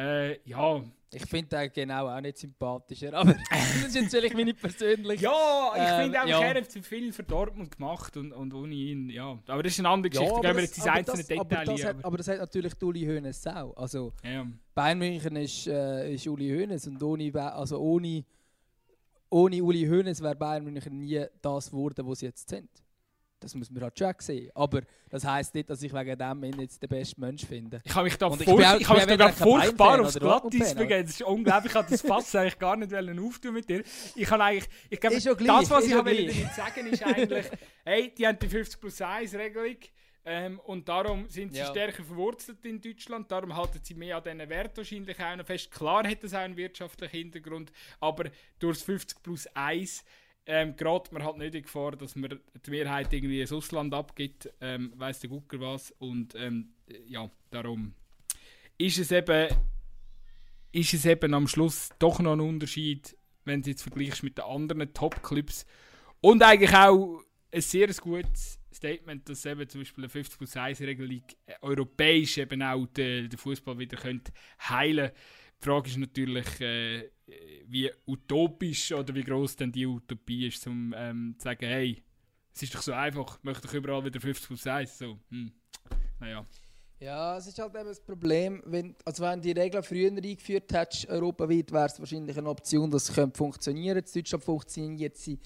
[0.00, 0.82] äh, ja,
[1.12, 5.24] ich finde den genau auch nicht sympathischer, aber das ist natürlich meine persönliche.
[5.24, 6.40] Ja, ich ähm, finde auch, ja.
[6.40, 9.36] er hat viel für Dortmund gemacht und, und ohne ihn, ja.
[9.48, 11.84] Aber das ist eine andere Geschichte, ja, gehen wir jetzt ins einzelne Detail aber das,
[11.84, 13.76] hat, aber das hat natürlich Uli Hoeneß auch.
[13.76, 14.46] Also, ja.
[14.74, 18.24] Bayern München ist, äh, ist Uli Hoeneß und ohne, also ohne,
[19.30, 22.70] ohne Uli Hoeneß wäre Bayern München nie das geworden, was sie jetzt sind.
[23.40, 24.50] Das muss man halt schon sehen.
[24.54, 27.80] Aber das heisst nicht, dass ich wegen dem ihn jetzt den besten Mensch finde.
[27.84, 31.06] Ich habe mich da, furch ich ich mich da furchtbar aufs Glatteis begeben.
[31.06, 31.72] Das ist unglaublich.
[31.72, 33.82] Ich habe das Fass eigentlich gar nicht auftun mit dir.
[34.14, 37.46] Ich habe eigentlich, ich glaube, das, was ich damit sagen ist eigentlich,
[37.84, 39.76] hey, die haben die 50 plus 1 Regelung.
[40.24, 41.66] Ähm, und darum sind sie ja.
[41.66, 45.70] stärker verwurzelt in Deutschland, darum halten sie mehr an diesen Wert wahrscheinlich auch noch fest.
[45.70, 48.24] Klar hat das auch einen wirtschaftlichen Hintergrund, aber
[48.58, 50.04] durch das 50 plus 1
[50.50, 54.52] ähm, gerät man halt nicht in Gefahr, dass man die Mehrheit irgendwie ins Ausland abgibt,
[54.60, 55.92] ähm, weiss der Gucker was.
[55.92, 56.70] Und ähm,
[57.06, 57.94] ja, darum
[58.76, 59.48] ist es eben
[60.72, 64.44] ist es eben am Schluss doch noch ein Unterschied, wenn du jetzt vergleichst mit den
[64.44, 65.66] anderen Top-Clubs.
[66.20, 67.22] Und eigentlich auch
[67.52, 71.22] ein sehr gutes Statement, dass eben zum Beispiel eine 50 plus 1 Regelung
[71.62, 74.32] europäisch eben auch den, den Fußball wieder könnte
[74.68, 75.20] heilen könnte.
[75.60, 77.10] Die Frage ist natürlich, äh,
[77.66, 82.02] wie utopisch oder wie groß denn die Utopie ist, um ähm, zu sagen, hey,
[82.54, 84.98] es ist doch so einfach, ich möchte doch überall wieder 50 plus 1.
[84.98, 85.52] So, hm.
[86.18, 86.44] naja.
[86.98, 91.08] Ja, es ist halt eben das Problem, wenn, also wenn die Regeln früher eingeführt hättest,
[91.08, 94.18] europaweit, wäre es wahrscheinlich eine Option, dass es funktionieren könnte.
[94.18, 95.38] In Deutschland funktioniert sie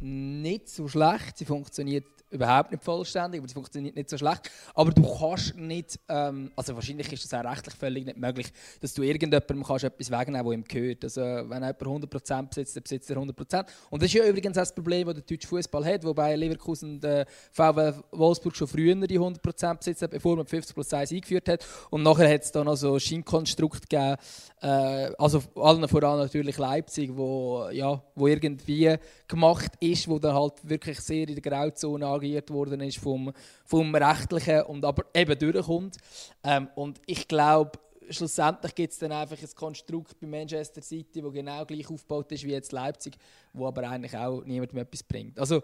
[0.00, 1.38] nicht so schlecht.
[1.38, 4.50] Sie funktioniert überhaupt nicht vollständig, aber sie funktioniert nicht so schlecht.
[4.74, 8.94] Aber du kannst nicht, ähm, also wahrscheinlich ist es auch rechtlich völlig nicht möglich, dass
[8.94, 11.04] du irgendjemandem kannst etwas wegnehmen kannst, ihm gehört.
[11.04, 13.66] Also wenn jemand 100% besitzt, dann besitzt er 100%.
[13.90, 16.94] Und das ist ja übrigens auch das Problem, das der deutsche Fußball hat, wobei Leverkusen
[16.94, 21.48] und äh, VW Wolfsburg schon früher die 100% besitzt bevor man 50 plus 1 eingeführt
[21.48, 21.66] hat.
[21.90, 24.16] Und nachher hat es dann noch so ein Scheinkonstrukt gegeben,
[24.62, 28.96] äh, also allen voran natürlich Leipzig, wo, ja, wo irgendwie
[29.28, 33.32] gemacht ist, wo dann halt wirklich sehr in der Grauzone agiert worden ist vom,
[33.64, 35.96] vom Rechtlichen und aber eben durchkommt.
[36.44, 37.78] Ähm, und ich glaube,
[38.10, 42.44] schlussendlich gibt es dann einfach ein Konstrukt bei Manchester City, wo genau gleich aufgebaut ist
[42.44, 43.16] wie jetzt Leipzig,
[43.52, 45.38] wo aber eigentlich auch niemandem etwas bringt.
[45.38, 45.62] Also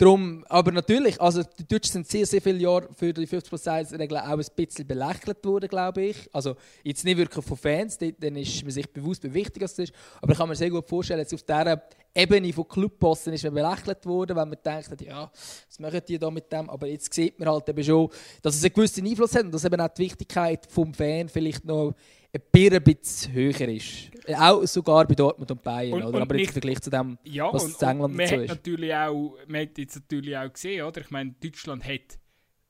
[0.00, 3.68] Drum, aber natürlich, also die Deutschen sind sehr, sehr viele Jahre für die 50 plus
[3.68, 6.16] 1 Regel auch ein bisschen belächelt worden, glaube ich.
[6.32, 9.92] Also jetzt nicht wirklich von Fans, dann ist man sich bewusst, wie wichtig das ist.
[10.22, 11.82] Aber ich kann mir sehr gut vorstellen, jetzt auf dieser
[12.14, 15.30] Ebene von Clubbossen ist man belächelt worden, wenn man denkt, ja,
[15.68, 16.70] was machen die da mit dem?
[16.70, 18.08] Aber jetzt sieht man halt eben schon,
[18.40, 21.66] dass es einen gewissen Einfluss hat und dass eben auch die Wichtigkeit vom Fan vielleicht
[21.66, 21.94] noch
[22.32, 24.10] ein bisschen höher ist.
[24.36, 26.16] Auch sogar bei Dortmund und Bayern, und, oder?
[26.16, 28.48] Und aber nicht, im Vergleich zu dem, ja, was in England und dazu ist.
[28.48, 31.00] Natürlich auch, man hat jetzt natürlich auch gesehen, oder?
[31.00, 32.18] Ich meine, Deutschland hat,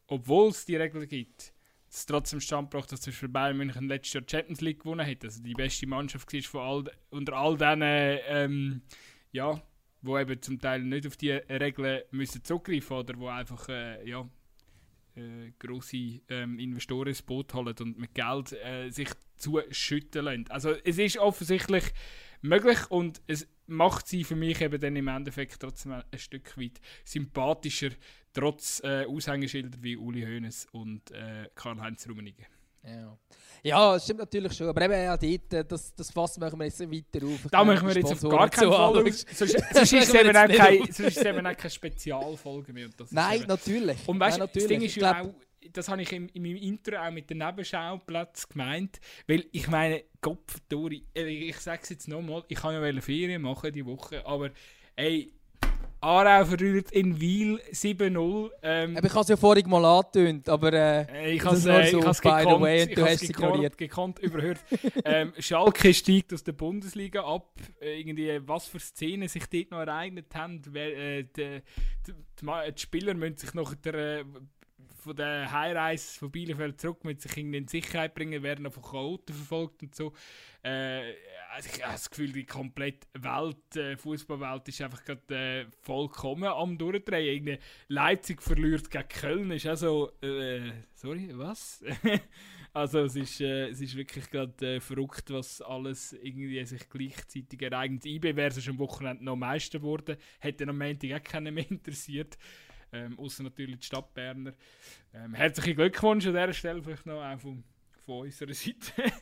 [0.06, 1.52] obwohl es die Regeln gibt,
[1.90, 5.06] es trotzdem Stand gebracht, dass zum Beispiel Bayern München letztes Jahr die Champions League gewonnen
[5.06, 5.24] hat.
[5.24, 8.82] Also die beste Mannschaft war von all, unter all diesen, ähm,
[9.32, 9.60] ja,
[10.02, 14.26] wo eben zum Teil nicht auf die Regeln müssen zugreifen oder wo einfach, äh, ja,
[15.16, 19.08] äh, grosse ähm, Investoren ins Boot holen und mit Geld äh, sich
[19.40, 20.44] zuschütten lassen.
[20.50, 21.84] Also es ist offensichtlich
[22.42, 26.80] möglich und es macht sie für mich eben dann im Endeffekt trotzdem ein Stück weit
[27.04, 27.90] sympathischer,
[28.32, 32.46] trotz äh, Aushängeschilder wie Uli Hoeneß und äh, Karl-Heinz Rummenigge.
[32.82, 33.18] Ja.
[33.62, 34.68] ja, das stimmt natürlich schon.
[34.68, 37.46] Aber eben ja, dort, äh, das, das Fass machen wir jetzt weiter auf.
[37.50, 39.04] Da machen wir jetzt auf gar keinen Fall auf.
[39.04, 39.26] Sonst,
[39.74, 42.88] sonst ist es eben auch keine, keine Spezialfolge mehr.
[43.10, 44.08] Nein, natürlich.
[44.08, 44.68] Und weißt, Nein, natürlich.
[44.68, 45.34] das Ding ist ja auch,
[45.72, 50.04] das habe ich in, in, meinem Intro auch mit dem Nebenschauplatz gemeint, weil ich meine,
[50.20, 54.24] Kopf durch, äh, ich sage es jetzt nochmal, ich kann ja Ferien machen die Woche,
[54.26, 54.50] aber
[54.96, 55.32] ey,
[56.02, 58.50] Aarau verliert in Wiel 7-0.
[58.62, 62.00] Ähm, ich habe es ja vorhin mal angetönt, aber äh, ich habe es äh, so,
[62.00, 64.60] by the way, und du hast es gekonnt, gekonnt überhört.
[65.04, 67.52] ähm, Schalke steigt aus der Bundesliga ab.
[67.82, 70.62] Äh, irgendwie, was für Szenen sich dort noch ereignet haben.
[70.70, 71.60] Wer, äh, die,
[72.06, 74.24] die, die, die, Spieler müssen sich noch der, äh,
[75.00, 79.34] von der Heimreise von Bielefeld zurück mit sich in Sicherheit bringen, werden noch von Chaoten
[79.34, 80.12] verfolgt und so.
[80.62, 81.14] Äh,
[81.52, 86.44] also ich habe das Gefühl, die komplette Welt, äh, Fußballwelt ist einfach gerade äh, vollkommen
[86.44, 87.34] am Durchdrehen.
[87.34, 91.82] Irgendwie Leipzig verliert gegen Köln, ist also, äh, sorry, was?
[92.72, 97.62] also es ist, äh, es ist wirklich gerade äh, verrückt, was alles irgendwie sich gleichzeitig
[97.62, 98.06] ereignet.
[98.06, 102.36] IB wäre es am Wochenende noch Meister geworden, hätte am Montag auch keinen mehr interessiert.
[102.92, 104.52] Ähm, außer natürlich die Stadtberner.
[105.14, 107.64] Ähm, herzlichen Glückwunsch an dieser Stelle vielleicht noch auch vom
[108.10, 109.12] von unserer Seite.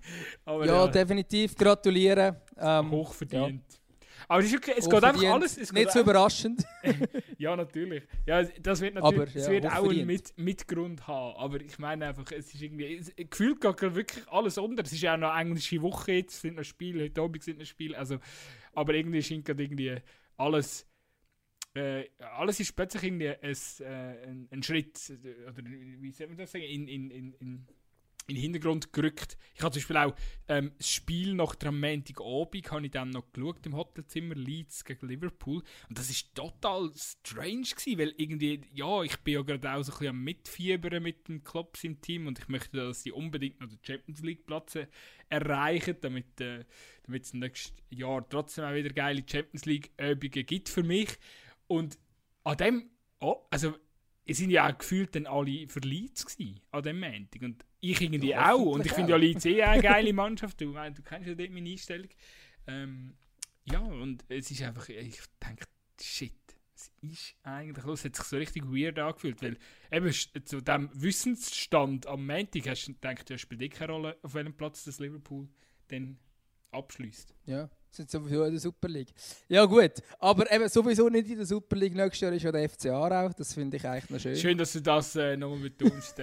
[0.47, 2.37] Ja, ja, definitiv gratulieren.
[2.57, 3.65] Ähm, Hochverdient.
[3.71, 3.79] Ja.
[4.27, 5.57] Aber es, ist okay, es geht einfach alles.
[5.57, 6.65] Es Nicht so überraschend.
[7.39, 8.03] ja, natürlich.
[8.27, 11.37] Ja, das wird natürlich aber, ja, es wird auch einen Mit Mitgrund haben.
[11.37, 12.97] Aber ich meine einfach, es ist irgendwie.
[12.97, 14.83] Es, gefühlt geht wirklich alles unter.
[14.83, 17.43] Es ist ja auch noch eine englische Woche jetzt, es sind noch Spiele, heute Abend
[17.43, 17.97] sind noch Spiele.
[17.97, 18.19] Also,
[18.75, 19.97] aber irgendwie scheint gerade irgendwie
[20.37, 20.88] alles.
[21.79, 25.13] Äh, alles ist plötzlich irgendwie ein, äh, ein, ein Schritt,
[25.47, 27.67] oder wie soll man das sagen, in, in, in, in
[28.29, 29.39] in den Hintergrund gerückt.
[29.55, 30.15] Ich habe zum Beispiel auch
[30.49, 35.09] ähm, das Spiel nach der Montagabend habe ich dann noch geschaut im Hotelzimmer Leeds gegen
[35.09, 35.63] Liverpool.
[35.89, 39.93] Und das ist total strange gewesen, weil irgendwie, ja, ich bin ja gerade auch so
[39.93, 42.27] ein bisschen am Mitfiebern mit dem Klops im Team.
[42.27, 44.77] Und ich möchte, dass sie unbedingt noch den Champions League Platz
[45.31, 46.67] erreichen, damit, äh,
[47.05, 51.19] damit es nächstes Jahr trotzdem auch wieder geile Champions League Übungen gibt für mich
[51.69, 51.99] und
[52.45, 52.91] an dem,
[53.21, 53.75] oh, also
[54.25, 56.37] es sind ja auch gefühlt dann alle für Leeds
[56.71, 58.61] an dem Montag und ich irgendwie ja, auch.
[58.61, 60.61] Und ich finde ja Leeds eh eine geile Mannschaft.
[60.61, 62.09] Du, du kennst ja dort meine Einstellung.
[62.67, 63.15] Ähm,
[63.65, 65.65] ja, und es ist einfach, ich denke,
[66.01, 66.35] shit,
[66.75, 69.57] es ist eigentlich, es hat sich so richtig weird angefühlt, weil
[69.91, 74.35] eben zu dem Wissensstand am Montag hast du gedacht, ja, spielt eh keine Rolle, auf
[74.35, 75.49] welchem Platz das Liverpool
[75.89, 76.19] dann
[76.71, 77.35] abschließt.
[77.47, 79.13] Ja sind sowieso in der Super League.
[79.49, 81.95] Ja gut, aber eben sowieso nicht in der Super League.
[81.95, 83.31] Nächstes Jahr ist ja der FC Aarau.
[83.31, 84.37] Das finde ich eigentlich noch schön.
[84.37, 86.19] Schön, dass du das äh, nochmal betonst.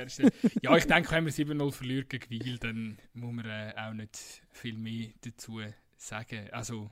[0.61, 4.17] ja, ich denke, wenn wir 7-0 verlieren gegen Wiel, dann muss man äh, auch nicht
[4.51, 5.59] viel mehr dazu
[5.97, 6.49] sagen.
[6.51, 6.91] Also,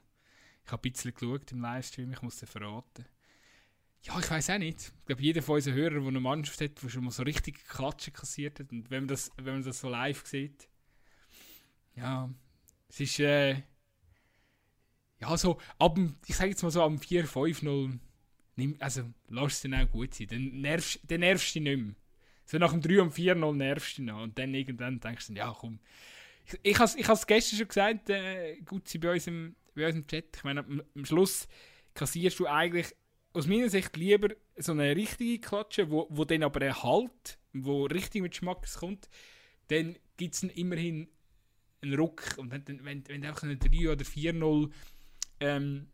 [0.66, 3.06] ich habe ein bisschen geschaut im Livestream, ich muss es verraten.
[4.04, 4.80] ja, ich weiß auch nicht.
[4.80, 7.66] Ich glaube, jeder von unseren Hörern, der eine Mannschaft hat, der schon mal so richtig
[7.68, 10.68] Klatschen kassiert hat, und wenn man das, wenn man das so live sieht,
[11.96, 12.30] ja,
[12.90, 13.62] es ist, äh,
[15.24, 18.00] ja, so, ab dem, ich sage jetzt mal so, am 4-5-0,
[18.80, 21.96] also, lass es dann auch gut sein, dann nervst, dann nervst du dich nicht mehr.
[22.46, 25.34] So nach dem 3 und 4-0 nervst du dich noch, und dann irgendwann denkst du,
[25.34, 25.80] ja, komm.
[26.46, 30.06] Ich, ich habe es gestern schon gesagt, äh, gut, sie bei uns, im, bei uns
[30.08, 31.48] Chat, ich meine, am, am Schluss
[31.94, 32.94] kassierst du eigentlich
[33.34, 37.86] aus meiner Sicht lieber so eine richtige Klatsche, wo, wo dann aber ein Halt, wo
[37.86, 39.10] richtig mit Geschmack kommt,
[39.70, 41.08] dann gibt es immerhin
[41.82, 42.24] einen Ruck.
[42.38, 44.70] Und wenn, wenn, wenn du einfach eine 3 oder 4-0
[45.44, 45.88] ähm,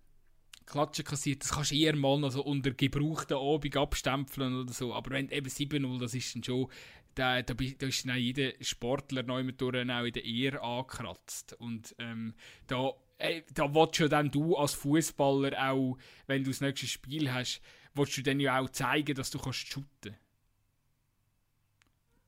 [0.65, 4.93] Klatsche kassiert, das kannst du eher mal noch so unter gebrauchten Abend abstempeln oder so.
[4.93, 6.67] Aber wenn eben 7-0, das ist dann schon,
[7.15, 11.53] da, da, da ist dann jeder Sportler neu mit auch in der Ehre angekratzt.
[11.59, 12.35] Und ähm,
[12.67, 15.97] da ey, da willst du dann du als Fußballer auch,
[16.27, 17.61] wenn du das nächste Spiel hast,
[17.93, 20.15] willst du dann ja auch zeigen, dass du kannst shooten.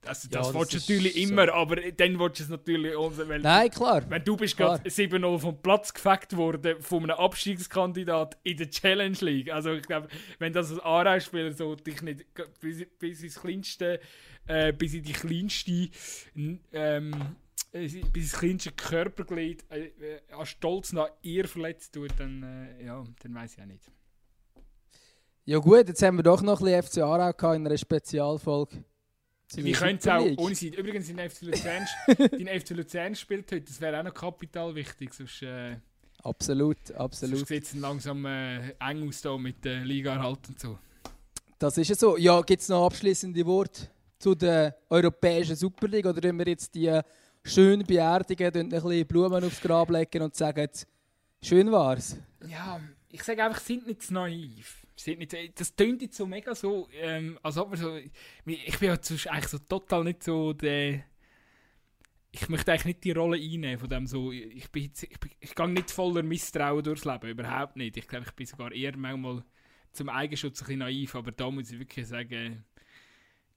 [0.03, 1.53] Also, das ja, willst du natürlich immer, so.
[1.53, 4.03] aber dann willst du es natürlich unser, weil Nein, klar.
[4.09, 9.17] Wenn du bist gerade 7-0 vom Platz gefegt worden von einem Abstiegskandidat in der Challenge
[9.21, 9.51] League.
[9.51, 10.07] Also ich glaube,
[10.39, 12.25] wenn das als Aarau-Spieler so dich nicht
[12.59, 13.99] bis, bis ins kleinste,
[14.47, 15.89] äh, bis in die kleinste
[16.73, 17.35] ähm,
[17.71, 22.85] äh, bis das kleinste Körperglied äh, äh, an Stolz nach ihr verletzt tut, dann, äh,
[22.85, 23.91] ja, dann weiß ich auch nicht.
[25.45, 28.83] Ja gut, jetzt haben wir doch noch ein bisschen FC Aarau in einer Spezialfolge.
[29.55, 30.73] Wir können es auch ohne sein.
[30.73, 31.85] Übrigens, dein FC Luzern,
[32.17, 35.13] dein FC Luzern spielt heute, das wäre auch noch kapital wichtig.
[35.13, 35.77] Sonst, äh,
[36.23, 37.37] absolut, absolut.
[37.39, 40.77] Sonst sieht es langsam äh, eng aus da mit der Liga erhalten und so.
[41.59, 42.17] Das ist ja so.
[42.17, 43.87] Ja, gibt es noch abschließende Worte
[44.17, 47.01] zu der europäischen Superliga oder können wir jetzt die
[47.43, 50.69] schön beerdigen, ein bisschen Blumen aufs Grab legen und sagen,
[51.41, 52.17] schön war's.
[52.47, 52.79] Ja,
[53.09, 54.80] ich sage einfach, sind nicht zu naiv.
[55.03, 58.89] Sind nicht, das tönt jetzt so mega so, ähm, als ob wir so, ich bin
[58.89, 61.03] ja eigentlich so total nicht so der,
[62.31, 65.31] ich möchte eigentlich nicht die Rolle einnehmen von dem so, ich bin jetzt, ich, bin,
[65.39, 67.97] ich gehe nicht voller Misstrauen durchs Leben, überhaupt nicht.
[67.97, 69.43] Ich glaube, ich bin sogar eher manchmal
[69.91, 72.63] zum Eigenschutz ein bisschen naiv, aber da muss ich wirklich sagen,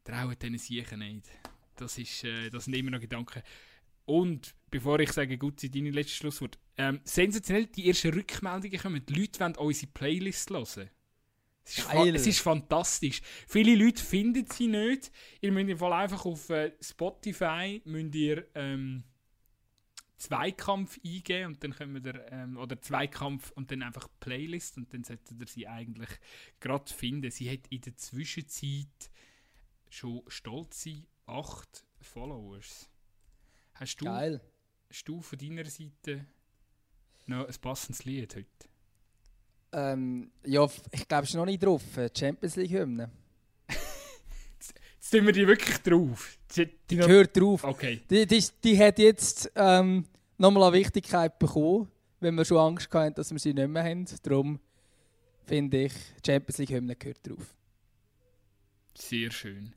[0.03, 1.29] trauen denen sicher nicht.
[1.77, 3.43] Das, ist, äh, das sind immer noch Gedanken.
[4.07, 6.59] Und bevor ich sage, gut, sei deine letzte Schlusswort.
[6.77, 9.07] Ähm, sensationell, die ersten Rückmeldungen kommen.
[9.07, 10.91] Die Leute wollen unsere Playlist hören.
[11.67, 13.23] Es ist, es ist, fantastisch.
[13.49, 15.11] Viele Leute finden sie nicht.
[15.41, 19.05] Ihr müsst im Fall einfach auf äh, Spotify müsst ihr, ähm,
[20.17, 25.05] Zweikampf eingeben und dann können wir ähm, oder Zweikampf und dann einfach Playlist und dann
[25.05, 26.09] solltet ihr sie eigentlich
[26.61, 27.31] gerade finden.
[27.31, 29.11] Sie hat in der Zwischenzeit
[29.91, 32.89] schon stolze acht Followers.
[33.75, 34.41] Hast du, Geil.
[34.89, 36.27] Hast du von deiner Seite
[37.27, 38.69] noch ein passendes Lied heute?
[39.75, 41.83] Ähm, ja, ich glaube, es ist noch nicht drauf.
[41.97, 43.11] Äh, Champions League Hymne.
[43.69, 46.39] jetzt, tun wir die wirklich drauf.
[46.55, 47.65] Die, die, die gehört drauf.
[47.65, 48.01] Okay.
[48.09, 50.05] Die, die, die hat jetzt ähm,
[50.39, 51.89] nochmal an Wichtigkeit bekommen,
[52.21, 54.07] wenn wir schon Angst hatten, dass wir sie nicht mehr haben.
[54.23, 54.61] Darum
[55.45, 55.93] finde ich,
[56.25, 57.55] Champions League Hymne gehört drauf.
[58.97, 59.75] Sehr schön.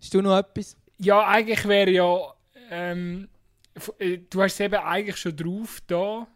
[0.00, 0.76] Hast du noch etwas?
[0.98, 2.34] Ja, eigentlich wäre ja
[2.70, 3.28] ähm,
[3.98, 6.26] äh, du hast es eben eigentlich schon drauf da.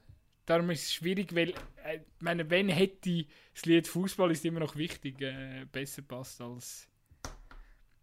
[0.47, 4.77] Darum ist es schwierig, weil, äh, meine, wenn hätte das Lied Fußball ist immer noch
[4.77, 6.89] wichtig, äh, besser passt als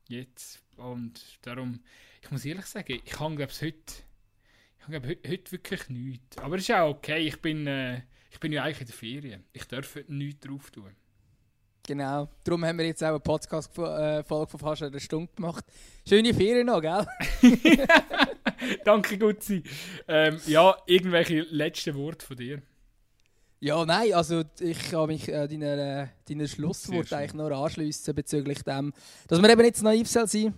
[0.07, 0.61] jetzt.
[0.77, 1.79] Und darum,
[2.21, 3.93] ich muss ehrlich sagen, ich habe glaube heute,
[4.79, 6.37] ich habe heute, heute wirklich nichts.
[6.37, 8.01] Aber es ist auch okay, ich bin, äh,
[8.31, 9.45] ich bin ja eigentlich in der Ferien.
[9.53, 10.95] Ich darf heute nichts drauf tun.
[11.89, 12.29] Genau.
[12.43, 15.65] Darum haben wir jetzt auch eine Podcast-Folge von fast einer Stunde gemacht.
[16.07, 17.07] Schöne Ferien noch, gell?
[18.85, 19.63] Danke, Gutzi.
[20.07, 22.61] Ähm, ja, irgendwelche letzten Worte von dir?
[23.61, 28.63] Ja, nein, also ich kann mich äh, deiner, äh, deiner Schlusswort eigentlich nur anschließen bezüglich
[28.63, 28.93] dem,
[29.27, 30.53] dass wir eben nicht naiv sein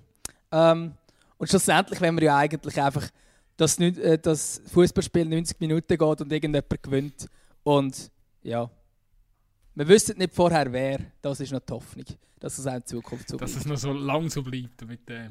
[0.52, 0.94] ähm,
[1.38, 3.10] Und schlussendlich, wenn wir ja eigentlich einfach
[3.62, 7.28] dass äh, das Fußballspiel 90 Minuten geht und irgendjemand gewinnt.
[7.64, 8.70] Und ja,
[9.76, 11.00] wir wissen nicht vorher, wer.
[11.22, 12.06] Das ist noch die Hoffnung,
[12.40, 13.52] dass es auch in Zukunft so bleibt.
[13.52, 14.82] Dass es noch so lang so bleibt.
[14.82, 15.30] Damit, äh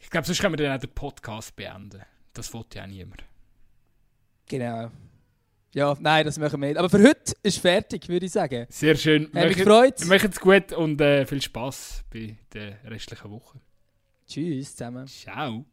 [0.00, 2.02] ich glaube, sonst können wir dann auch den Podcast beenden.
[2.34, 3.24] Das wollte ja niemand.
[4.46, 4.90] Genau.
[5.74, 6.78] Ja, nein, das machen wir nicht.
[6.78, 8.66] Aber für heute ist fertig, würde ich sagen.
[8.68, 9.28] Sehr schön.
[9.34, 10.00] Hat mich gefreut.
[10.00, 13.60] Wir machen es gut und äh, viel Spaß bei der restlichen Woche.
[14.26, 15.06] Tschüss zusammen.
[15.08, 15.64] Ciao.